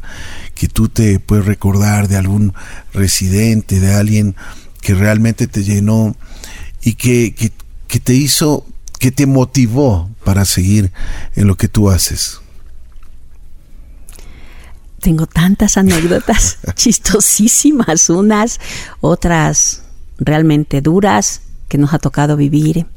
que 0.56 0.70
tú 0.70 0.88
te 0.88 1.20
puedes 1.20 1.46
recordar 1.46 2.08
de 2.08 2.16
algún 2.16 2.54
residente, 2.94 3.80
de 3.80 3.94
alguien 3.94 4.36
que 4.82 4.96
realmente 4.96 5.48
te 5.48 5.64
llenó 5.64 6.16
y 6.82 6.94
que, 6.94 7.36
que, 7.36 7.52
que 7.88 8.00
te 8.00 8.14
hizo, 8.14 8.66
que 9.00 9.12
te 9.12 9.26
motivó 9.26 10.10
para 10.24 10.46
seguir 10.46 10.94
en 11.36 11.48
lo 11.48 11.58
que 11.58 11.68
tú 11.68 11.90
haces? 11.90 12.40
Tengo 15.06 15.28
tantas 15.28 15.78
anécdotas 15.78 16.58
chistosísimas, 16.74 18.10
unas, 18.10 18.60
otras 19.02 19.84
realmente 20.18 20.82
duras 20.82 21.42
que 21.68 21.78
nos 21.78 21.94
ha 21.94 22.00
tocado 22.00 22.36
vivir. 22.36 22.88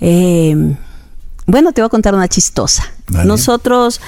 Eh, 0.00 0.56
bueno, 1.44 1.72
te 1.72 1.82
voy 1.82 1.88
a 1.88 1.90
contar 1.90 2.14
una 2.14 2.26
chistosa. 2.26 2.90
Nosotros, 3.26 4.00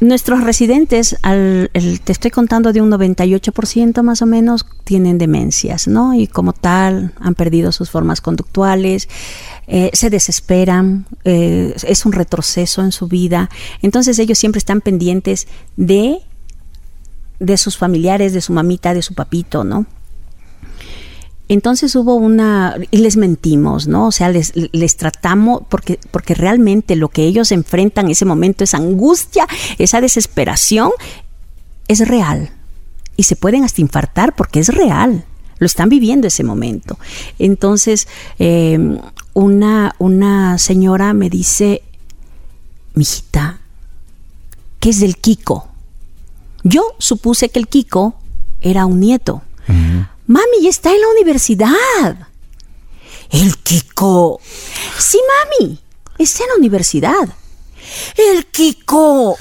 nuestros 0.00 0.42
residentes, 0.42 1.16
al, 1.22 1.70
te 1.72 2.12
estoy 2.12 2.30
contando 2.30 2.72
de 2.72 2.80
un 2.80 2.90
98% 2.90 4.02
más 4.02 4.22
o 4.22 4.26
menos, 4.26 4.66
tienen 4.84 5.18
demencias, 5.18 5.88
¿no? 5.88 6.14
Y 6.14 6.26
como 6.26 6.52
tal, 6.52 7.12
han 7.20 7.34
perdido 7.34 7.72
sus 7.72 7.90
formas 7.90 8.20
conductuales, 8.20 9.08
eh, 9.66 9.90
se 9.92 10.10
desesperan, 10.10 11.06
eh, 11.24 11.74
es 11.86 12.06
un 12.06 12.12
retroceso 12.12 12.82
en 12.82 12.92
su 12.92 13.08
vida. 13.08 13.50
Entonces 13.82 14.18
ellos 14.18 14.38
siempre 14.38 14.58
están 14.58 14.80
pendientes 14.80 15.46
de, 15.76 16.18
de 17.38 17.56
sus 17.56 17.76
familiares, 17.76 18.32
de 18.32 18.40
su 18.40 18.52
mamita, 18.52 18.94
de 18.94 19.02
su 19.02 19.14
papito, 19.14 19.64
¿no? 19.64 19.86
Entonces 21.50 21.96
hubo 21.96 22.14
una, 22.14 22.76
y 22.92 22.98
les 22.98 23.16
mentimos, 23.16 23.88
¿no? 23.88 24.06
O 24.06 24.12
sea, 24.12 24.28
les, 24.28 24.52
les 24.54 24.96
tratamos, 24.96 25.62
porque, 25.68 25.98
porque 26.12 26.34
realmente 26.34 26.94
lo 26.94 27.08
que 27.08 27.24
ellos 27.24 27.50
enfrentan 27.50 28.04
en 28.04 28.12
ese 28.12 28.24
momento, 28.24 28.62
esa 28.62 28.76
angustia, 28.76 29.48
esa 29.76 30.00
desesperación, 30.00 30.92
es 31.88 32.06
real. 32.06 32.50
Y 33.16 33.24
se 33.24 33.34
pueden 33.34 33.64
hasta 33.64 33.80
infartar 33.80 34.36
porque 34.36 34.60
es 34.60 34.68
real 34.68 35.24
lo 35.58 35.66
están 35.66 35.90
viviendo 35.90 36.26
ese 36.26 36.42
momento. 36.42 36.98
Entonces, 37.38 38.08
eh, 38.38 38.78
una, 39.34 39.94
una 39.98 40.56
señora 40.56 41.12
me 41.12 41.28
dice, 41.28 41.82
mijita, 42.94 43.60
¿qué 44.78 44.88
es 44.88 45.00
del 45.00 45.18
Kiko? 45.18 45.68
Yo 46.64 46.82
supuse 46.98 47.50
que 47.50 47.58
el 47.58 47.68
Kiko 47.68 48.14
era 48.62 48.86
un 48.86 49.00
nieto. 49.00 49.42
Mami, 50.30 50.62
ya 50.62 50.70
está 50.70 50.92
en 50.92 51.00
la 51.00 51.08
universidad. 51.08 52.28
El 53.30 53.56
Kiko. 53.56 54.40
Sí, 54.96 55.18
mami, 55.58 55.80
está 56.20 56.44
en 56.44 56.50
la 56.50 56.54
universidad. 56.54 57.28
El 58.16 58.46
Kiko. 58.46 59.36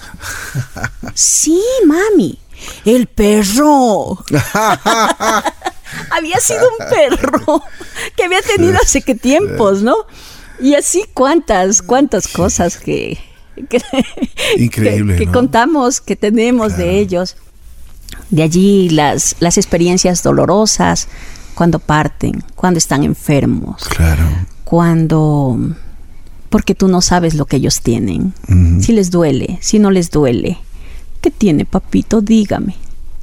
Sí, 1.13 1.61
mami. 1.85 2.39
El 2.85 3.05
perro. 3.05 4.17
había 6.09 6.39
sido 6.39 6.67
un 6.79 6.89
perro 6.89 7.63
que 8.15 8.23
había 8.23 8.41
tenido 8.41 8.79
hace 8.81 9.03
qué 9.03 9.13
tiempos, 9.13 9.83
¿no? 9.83 10.07
Y 10.59 10.73
así 10.73 11.05
cuántas, 11.13 11.83
cuántas 11.83 12.27
cosas 12.27 12.77
que, 12.77 13.19
Increíble, 14.57 15.17
que, 15.17 15.27
contamos, 15.27 16.01
que 16.01 16.15
tenemos 16.15 16.77
de 16.77 16.97
ellos. 16.97 17.35
De 18.29 18.43
allí 18.43 18.89
las, 18.89 19.35
las 19.39 19.57
experiencias 19.57 20.23
dolorosas, 20.23 21.07
cuando 21.55 21.79
parten, 21.79 22.43
cuando 22.55 22.77
están 22.77 23.03
enfermos. 23.03 23.83
Claro. 23.83 24.23
Cuando 24.63 25.57
porque 26.49 26.75
tú 26.75 26.87
no 26.87 27.01
sabes 27.01 27.35
lo 27.35 27.45
que 27.45 27.57
ellos 27.57 27.81
tienen. 27.81 28.33
Si 28.81 28.91
les 28.91 29.11
duele, 29.11 29.59
si 29.61 29.79
no 29.79 29.91
les 29.91 30.09
duele. 30.09 30.57
¿Qué 31.21 31.31
tiene, 31.31 31.65
papito? 31.65 32.21
Dígame. 32.21 32.75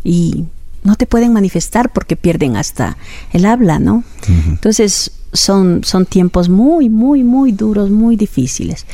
Y 0.04 0.44
no 0.84 0.94
te 0.94 1.06
pueden 1.06 1.32
manifestar 1.32 1.92
porque 1.92 2.14
pierden 2.16 2.56
hasta 2.56 2.96
el 3.32 3.44
habla, 3.44 3.78
¿no? 3.80 4.04
Entonces 4.28 5.12
son, 5.32 5.82
son 5.82 6.06
tiempos 6.06 6.48
muy, 6.48 6.88
muy, 6.88 7.24
muy 7.24 7.50
duros, 7.50 7.90
muy 7.90 8.16
difíciles. 8.16 8.86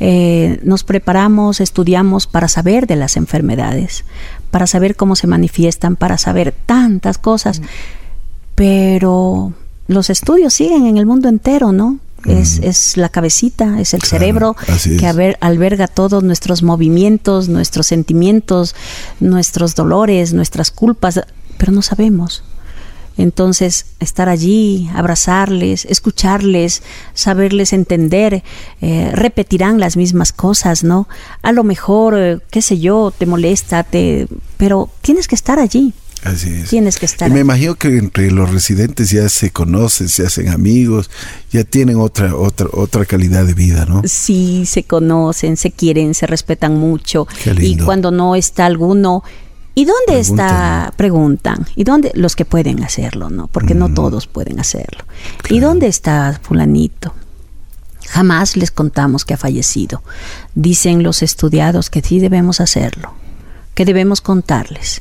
Eh, 0.00 0.60
nos 0.62 0.84
preparamos, 0.84 1.60
estudiamos 1.60 2.26
para 2.26 2.48
saber 2.48 2.86
de 2.86 2.96
las 2.96 3.16
enfermedades, 3.16 4.04
para 4.50 4.66
saber 4.66 4.96
cómo 4.96 5.16
se 5.16 5.26
manifiestan, 5.26 5.96
para 5.96 6.18
saber 6.18 6.54
tantas 6.66 7.18
cosas, 7.18 7.62
pero 8.54 9.52
los 9.86 10.10
estudios 10.10 10.54
siguen 10.54 10.86
en 10.86 10.96
el 10.96 11.06
mundo 11.06 11.28
entero, 11.28 11.72
¿no? 11.72 11.98
Es, 12.24 12.58
es, 12.58 12.96
la 12.96 13.08
cabecita, 13.08 13.80
es 13.80 13.94
el 13.94 14.02
cerebro 14.02 14.56
que 14.98 15.06
alberga 15.40 15.86
todos 15.86 16.24
nuestros 16.24 16.64
movimientos, 16.64 17.48
nuestros 17.48 17.86
sentimientos, 17.86 18.74
nuestros 19.20 19.76
dolores, 19.76 20.32
nuestras 20.32 20.72
culpas, 20.72 21.20
pero 21.56 21.70
no 21.70 21.80
sabemos. 21.80 22.42
Entonces, 23.18 23.86
estar 23.98 24.28
allí, 24.28 24.88
abrazarles, 24.94 25.84
escucharles, 25.84 26.82
saberles 27.14 27.72
entender, 27.72 28.44
eh, 28.80 29.10
repetirán 29.12 29.80
las 29.80 29.96
mismas 29.96 30.32
cosas, 30.32 30.84
¿no? 30.84 31.08
A 31.42 31.52
lo 31.52 31.64
mejor, 31.64 32.14
eh, 32.16 32.38
qué 32.50 32.62
sé 32.62 32.78
yo, 32.78 33.12
te 33.16 33.26
molesta, 33.26 33.82
te, 33.82 34.28
pero 34.56 34.88
tienes 35.02 35.26
que 35.26 35.34
estar 35.34 35.58
allí. 35.58 35.92
Así 36.22 36.50
es. 36.50 36.70
Tienes 36.70 36.98
que 36.98 37.06
estar. 37.06 37.30
Y 37.30 37.34
me 37.34 37.40
imagino 37.40 37.74
que 37.76 37.96
entre 37.96 38.30
los 38.30 38.50
residentes 38.50 39.10
ya 39.10 39.28
se 39.28 39.50
conocen, 39.50 40.08
se 40.08 40.26
hacen 40.26 40.48
amigos, 40.48 41.10
ya 41.52 41.64
tienen 41.64 41.96
otra 41.96 42.34
otra 42.34 42.66
otra 42.72 43.04
calidad 43.04 43.46
de 43.46 43.54
vida, 43.54 43.86
¿no? 43.86 44.02
Sí, 44.04 44.64
se 44.66 44.82
conocen, 44.82 45.56
se 45.56 45.70
quieren, 45.70 46.14
se 46.14 46.26
respetan 46.26 46.74
mucho. 46.74 47.28
Y 47.58 47.76
cuando 47.78 48.10
no 48.10 48.34
está 48.34 48.66
alguno, 48.66 49.22
¿Y 49.78 49.84
dónde 49.84 50.18
está? 50.18 50.92
Preguntan. 50.96 51.64
¿Y 51.76 51.84
dónde? 51.84 52.10
Los 52.14 52.34
que 52.34 52.44
pueden 52.44 52.82
hacerlo, 52.82 53.30
¿no? 53.30 53.46
Porque 53.46 53.76
no 53.76 53.94
todos 53.94 54.26
pueden 54.26 54.58
hacerlo. 54.58 55.04
¿Y 55.50 55.60
dónde 55.60 55.86
está 55.86 56.40
fulanito? 56.42 57.14
Jamás 58.08 58.56
les 58.56 58.72
contamos 58.72 59.24
que 59.24 59.34
ha 59.34 59.36
fallecido. 59.36 60.02
Dicen 60.56 61.04
los 61.04 61.22
estudiados 61.22 61.90
que 61.90 62.00
sí 62.00 62.18
debemos 62.18 62.60
hacerlo, 62.60 63.12
que 63.76 63.84
debemos 63.84 64.20
contarles. 64.20 65.00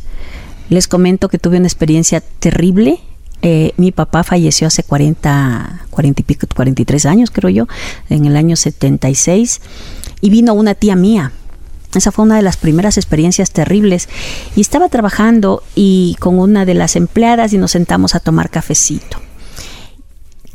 Les 0.69 0.87
comento 0.87 1.27
que 1.27 1.39
tuve 1.39 1.57
una 1.57 1.65
experiencia 1.65 2.21
terrible. 2.21 2.99
Eh, 3.41 3.73
mi 3.77 3.91
papá 3.91 4.23
falleció 4.23 4.67
hace 4.67 4.83
40, 4.83 5.87
40 5.89 6.21
y 6.21 6.23
pico, 6.23 6.45
43 6.55 7.07
años, 7.07 7.31
creo 7.31 7.49
yo, 7.49 7.67
en 8.11 8.25
el 8.27 8.37
año 8.37 8.55
76. 8.55 9.59
Y 10.21 10.29
vino 10.29 10.53
una 10.53 10.75
tía 10.75 10.95
mía, 10.95 11.31
esa 11.93 12.11
fue 12.11 12.25
una 12.25 12.35
de 12.35 12.41
las 12.41 12.57
primeras 12.57 12.97
experiencias 12.97 13.51
terribles. 13.51 14.09
Y 14.55 14.61
estaba 14.61 14.89
trabajando 14.89 15.63
y 15.75 16.15
con 16.19 16.39
una 16.39 16.65
de 16.65 16.73
las 16.73 16.95
empleadas 16.95 17.53
y 17.53 17.57
nos 17.57 17.71
sentamos 17.71 18.15
a 18.15 18.19
tomar 18.19 18.49
cafecito. 18.49 19.19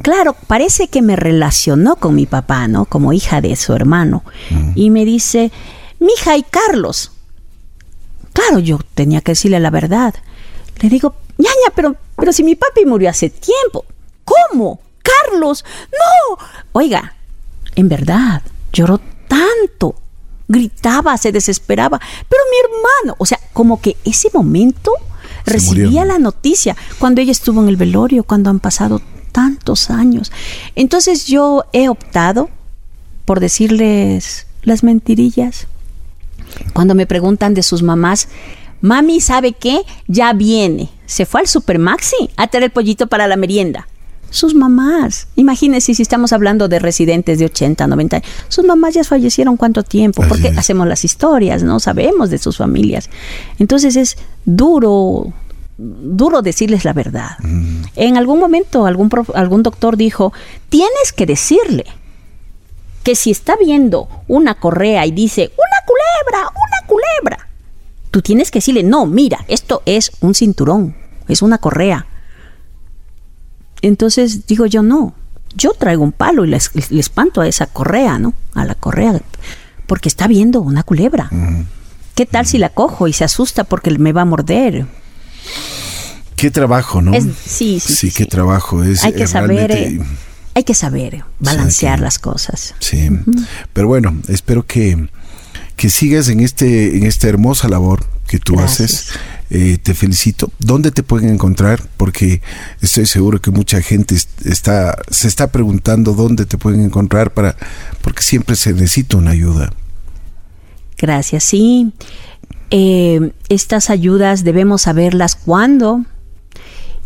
Claro, 0.02 0.34
parece 0.46 0.88
que 0.88 1.02
me 1.02 1.16
relacionó 1.16 1.96
con 1.96 2.14
mi 2.14 2.26
papá, 2.26 2.66
¿no? 2.66 2.86
Como 2.86 3.12
hija 3.12 3.40
de 3.40 3.54
su 3.56 3.72
hermano. 3.72 4.24
Y 4.74 4.90
me 4.90 5.04
dice, 5.04 5.52
mi 6.00 6.12
hija 6.12 6.36
y 6.36 6.42
Carlos. 6.42 7.12
Claro, 8.32 8.58
yo 8.58 8.80
tenía 8.94 9.20
que 9.20 9.32
decirle 9.32 9.60
la 9.60 9.70
verdad. 9.70 10.14
Le 10.80 10.88
digo, 10.88 11.14
ñaña, 11.38 11.72
pero, 11.74 11.96
pero 12.16 12.32
si 12.32 12.42
mi 12.42 12.56
papi 12.56 12.84
murió 12.84 13.10
hace 13.10 13.30
tiempo. 13.30 13.84
¿Cómo? 14.24 14.80
Carlos, 15.02 15.64
no. 15.92 16.38
Oiga, 16.72 17.14
en 17.76 17.88
verdad, 17.88 18.42
lloró 18.72 19.00
tanto 19.28 19.94
gritaba, 20.52 21.16
se 21.16 21.32
desesperaba. 21.32 22.00
Pero 22.28 22.42
mi 22.50 22.56
hermano, 22.64 23.16
o 23.18 23.26
sea, 23.26 23.40
como 23.52 23.80
que 23.80 23.96
ese 24.04 24.28
momento 24.32 24.92
recibía 25.44 26.04
la 26.04 26.18
noticia 26.18 26.76
cuando 26.98 27.20
ella 27.20 27.32
estuvo 27.32 27.60
en 27.62 27.68
el 27.68 27.76
velorio, 27.76 28.22
cuando 28.22 28.50
han 28.50 28.60
pasado 28.60 29.00
tantos 29.32 29.90
años. 29.90 30.30
Entonces 30.76 31.26
yo 31.26 31.64
he 31.72 31.88
optado 31.88 32.50
por 33.24 33.40
decirles 33.40 34.46
las 34.62 34.84
mentirillas. 34.84 35.66
Cuando 36.74 36.94
me 36.94 37.06
preguntan 37.06 37.54
de 37.54 37.62
sus 37.62 37.82
mamás, 37.82 38.28
mami, 38.80 39.20
¿sabe 39.20 39.52
qué? 39.52 39.80
Ya 40.06 40.32
viene. 40.34 40.90
Se 41.06 41.26
fue 41.26 41.40
al 41.40 41.48
Supermaxi 41.48 42.30
a 42.36 42.46
traer 42.46 42.64
el 42.64 42.70
pollito 42.70 43.06
para 43.06 43.26
la 43.26 43.36
merienda 43.36 43.88
sus 44.32 44.54
mamás. 44.54 45.28
Imagínense 45.36 45.94
si 45.94 46.02
estamos 46.02 46.32
hablando 46.32 46.66
de 46.66 46.78
residentes 46.78 47.38
de 47.38 47.44
80, 47.44 47.86
90 47.86 48.22
Sus 48.48 48.64
mamás 48.64 48.94
ya 48.94 49.04
fallecieron 49.04 49.56
cuánto 49.56 49.84
tiempo, 49.84 50.24
porque 50.28 50.48
hacemos 50.56 50.88
las 50.88 51.04
historias, 51.04 51.62
no 51.62 51.78
sabemos 51.78 52.30
de 52.30 52.38
sus 52.38 52.56
familias. 52.56 53.10
Entonces 53.58 53.94
es 53.94 54.16
duro, 54.44 55.32
duro 55.76 56.42
decirles 56.42 56.84
la 56.84 56.94
verdad. 56.94 57.38
Mm. 57.40 57.82
En 57.94 58.16
algún 58.16 58.40
momento 58.40 58.86
algún, 58.86 59.10
algún 59.34 59.62
doctor 59.62 59.96
dijo, 59.96 60.32
tienes 60.70 61.12
que 61.14 61.26
decirle 61.26 61.84
que 63.04 63.14
si 63.14 63.30
está 63.30 63.56
viendo 63.56 64.08
una 64.28 64.54
correa 64.54 65.04
y 65.06 65.10
dice, 65.10 65.52
una 65.56 65.86
culebra, 65.86 66.48
una 66.48 66.86
culebra, 66.86 67.48
tú 68.10 68.22
tienes 68.22 68.50
que 68.50 68.60
decirle, 68.60 68.82
no, 68.82 69.04
mira, 69.04 69.44
esto 69.48 69.82
es 69.84 70.12
un 70.20 70.34
cinturón, 70.34 70.96
es 71.28 71.42
una 71.42 71.58
correa 71.58 72.06
entonces 73.82 74.46
digo 74.46 74.66
yo, 74.66 74.82
no, 74.82 75.14
yo 75.54 75.72
traigo 75.72 76.02
un 76.02 76.12
palo 76.12 76.44
y 76.44 76.48
le, 76.48 76.56
espanto 76.56 77.40
a 77.40 77.48
esa 77.48 77.66
correa, 77.66 78.18
¿no? 78.18 78.34
A 78.54 78.64
la 78.64 78.74
correa, 78.74 79.20
porque 79.86 80.08
está 80.08 80.26
viendo 80.26 80.60
una 80.60 80.82
culebra. 80.82 81.30
¿Qué 82.14 82.26
tal 82.26 82.46
si 82.46 82.58
la 82.58 82.68
cojo 82.68 83.08
y 83.08 83.12
se 83.12 83.24
asusta 83.24 83.64
porque 83.64 83.90
me 83.98 84.12
va 84.12 84.22
a 84.22 84.24
morder? 84.24 84.86
Qué 86.36 86.50
trabajo, 86.50 87.02
¿no? 87.02 87.12
sí, 87.12 87.78
sí, 87.80 87.80
sí, 87.80 88.10
qué 88.10 88.26
trabajo 88.26 88.82
es. 88.82 89.04
Hay 89.04 89.12
que 89.12 89.26
saber, 89.26 89.70
eh, 89.70 90.00
hay 90.54 90.64
que 90.64 90.74
saber 90.74 91.24
balancear 91.38 92.00
las 92.00 92.18
cosas. 92.18 92.74
Sí, 92.80 93.10
pero 93.72 93.88
bueno, 93.88 94.16
espero 94.28 94.66
que, 94.66 95.08
que 95.76 95.90
sigas 95.90 96.28
en 96.28 96.40
este 96.40 96.96
en 96.96 97.04
esta 97.04 97.28
hermosa 97.28 97.68
labor 97.68 98.06
que 98.26 98.38
tú 98.38 98.58
haces 98.58 99.10
eh, 99.54 99.76
te 99.76 99.92
felicito. 99.92 100.50
¿Dónde 100.58 100.92
te 100.92 101.02
pueden 101.02 101.28
encontrar? 101.28 101.82
Porque 101.98 102.40
estoy 102.80 103.04
seguro 103.04 103.42
que 103.42 103.50
mucha 103.50 103.82
gente 103.82 104.16
está, 104.46 104.96
se 105.10 105.28
está 105.28 105.52
preguntando 105.52 106.14
dónde 106.14 106.46
te 106.46 106.56
pueden 106.56 106.82
encontrar 106.82 107.34
para, 107.34 107.54
porque 108.00 108.22
siempre 108.22 108.56
se 108.56 108.72
necesita 108.72 109.18
una 109.18 109.32
ayuda. 109.32 109.70
Gracias, 110.96 111.44
sí. 111.44 111.92
Eh, 112.70 113.32
estas 113.50 113.90
ayudas 113.90 114.42
debemos 114.42 114.82
saberlas 114.82 115.36
cuándo. 115.36 116.06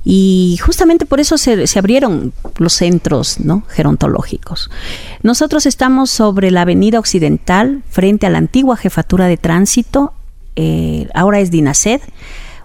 Y 0.04 0.56
justamente 0.62 1.04
por 1.04 1.18
eso 1.18 1.38
se, 1.38 1.66
se, 1.66 1.80
abrieron 1.80 2.32
los 2.58 2.74
centros 2.74 3.40
¿no? 3.40 3.64
gerontológicos. 3.66 4.70
Nosotros 5.24 5.66
estamos 5.66 6.10
sobre 6.10 6.52
la 6.52 6.60
avenida 6.60 7.00
occidental, 7.00 7.82
frente 7.90 8.24
a 8.24 8.30
la 8.30 8.38
antigua 8.38 8.76
jefatura 8.76 9.26
de 9.26 9.36
tránsito, 9.36 10.12
eh, 10.56 11.08
ahora 11.14 11.40
es 11.40 11.50
Dinaced, 11.50 12.02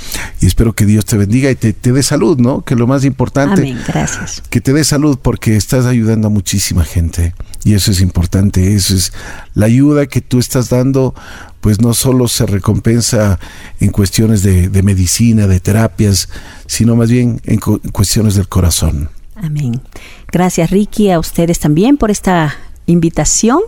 y 0.41 0.47
espero 0.47 0.73
que 0.73 0.87
Dios 0.87 1.05
te 1.05 1.15
bendiga 1.15 1.51
y 1.51 1.55
te, 1.55 1.71
dé 1.71 2.01
salud, 2.01 2.39
¿no? 2.39 2.63
Que 2.63 2.73
lo 2.73 2.87
más 2.87 3.05
importante. 3.05 3.61
Amén, 3.61 3.79
gracias. 3.87 4.41
Que 4.49 4.59
te 4.59 4.73
dé 4.73 4.83
salud 4.83 5.19
porque 5.21 5.55
estás 5.55 5.85
ayudando 5.85 6.29
a 6.29 6.31
muchísima 6.31 6.83
gente 6.83 7.35
y 7.63 7.75
eso 7.75 7.91
es 7.91 8.01
importante, 8.01 8.73
eso 8.73 8.95
es 8.95 9.13
la 9.53 9.67
ayuda 9.67 10.07
que 10.07 10.19
tú 10.19 10.39
estás 10.39 10.69
dando, 10.69 11.13
pues 11.61 11.79
no 11.79 11.93
solo 11.93 12.27
se 12.27 12.47
recompensa 12.47 13.37
en 13.79 13.91
cuestiones 13.91 14.41
de, 14.41 14.81
medicina, 14.81 15.45
de 15.45 15.59
terapias, 15.59 16.27
sino 16.65 16.95
más 16.95 17.11
bien 17.11 17.39
en, 17.43 17.59
cuestiones 17.59 18.33
del 18.33 18.47
corazón. 18.47 19.11
Amén. 19.35 19.79
Gracias 20.31 20.71
Ricky, 20.71 21.11
a 21.11 21.19
ustedes 21.19 21.59
también 21.59 21.97
por 21.97 22.09
esta 22.09 22.55
invitación. 22.87 23.59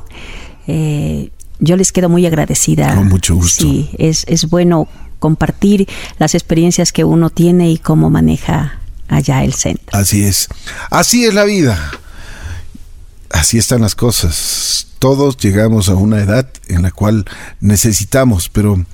Eh, 0.65 1.30
yo 1.60 1.76
les 1.76 1.91
quedo 1.91 2.10
muy 2.10 2.26
agradecida. 2.26 2.95
Con 2.95 3.08
mucho 3.08 3.36
gusto. 3.36 3.63
Sí, 3.63 3.89
es, 3.98 4.26
es 4.28 4.50
bueno 4.50 4.88
compartir 5.19 5.88
las 6.17 6.34
experiencias 6.34 6.91
que 6.91 7.04
uno 7.04 7.30
tiene 7.30 7.69
y 7.69 7.78
cómo 7.78 8.10
maneja 8.10 8.80
allá 9.08 9.43
el 9.43 9.54
centro. 9.54 9.86
Así 9.91 10.24
es. 10.24 10.48
Así 10.89 11.26
es 11.26 11.34
la 11.34 11.43
vida. 11.43 11.91
Así 13.30 13.58
están 13.58 13.82
las 13.82 13.95
cosas. 13.95 14.88
Todos 15.00 15.38
llegamos 15.38 15.89
a 15.89 15.95
una 15.95 16.22
edad 16.22 16.50
en 16.67 16.82
la 16.82 16.91
cual 16.91 17.26
necesitamos, 17.60 18.50
pero 18.50 18.86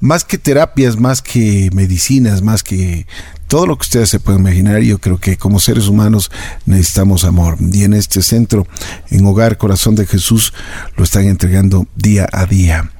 más 0.00 0.24
que 0.24 0.38
terapias, 0.38 0.98
más 0.98 1.22
que 1.22 1.70
medicinas, 1.72 2.42
más 2.42 2.62
que 2.62 3.06
todo 3.46 3.66
lo 3.66 3.76
que 3.76 3.82
ustedes 3.82 4.08
se 4.08 4.20
pueden 4.20 4.40
imaginar, 4.40 4.80
yo 4.80 4.98
creo 4.98 5.18
que 5.18 5.36
como 5.36 5.60
seres 5.60 5.86
humanos 5.86 6.30
necesitamos 6.64 7.24
amor. 7.24 7.56
Y 7.60 7.84
en 7.84 7.94
este 7.94 8.22
centro, 8.22 8.66
en 9.10 9.24
Hogar 9.24 9.56
Corazón 9.56 9.94
de 9.94 10.06
Jesús, 10.06 10.52
lo 10.96 11.04
están 11.04 11.26
entregando 11.26 11.86
día 11.94 12.28
a 12.32 12.46
día. 12.46 12.90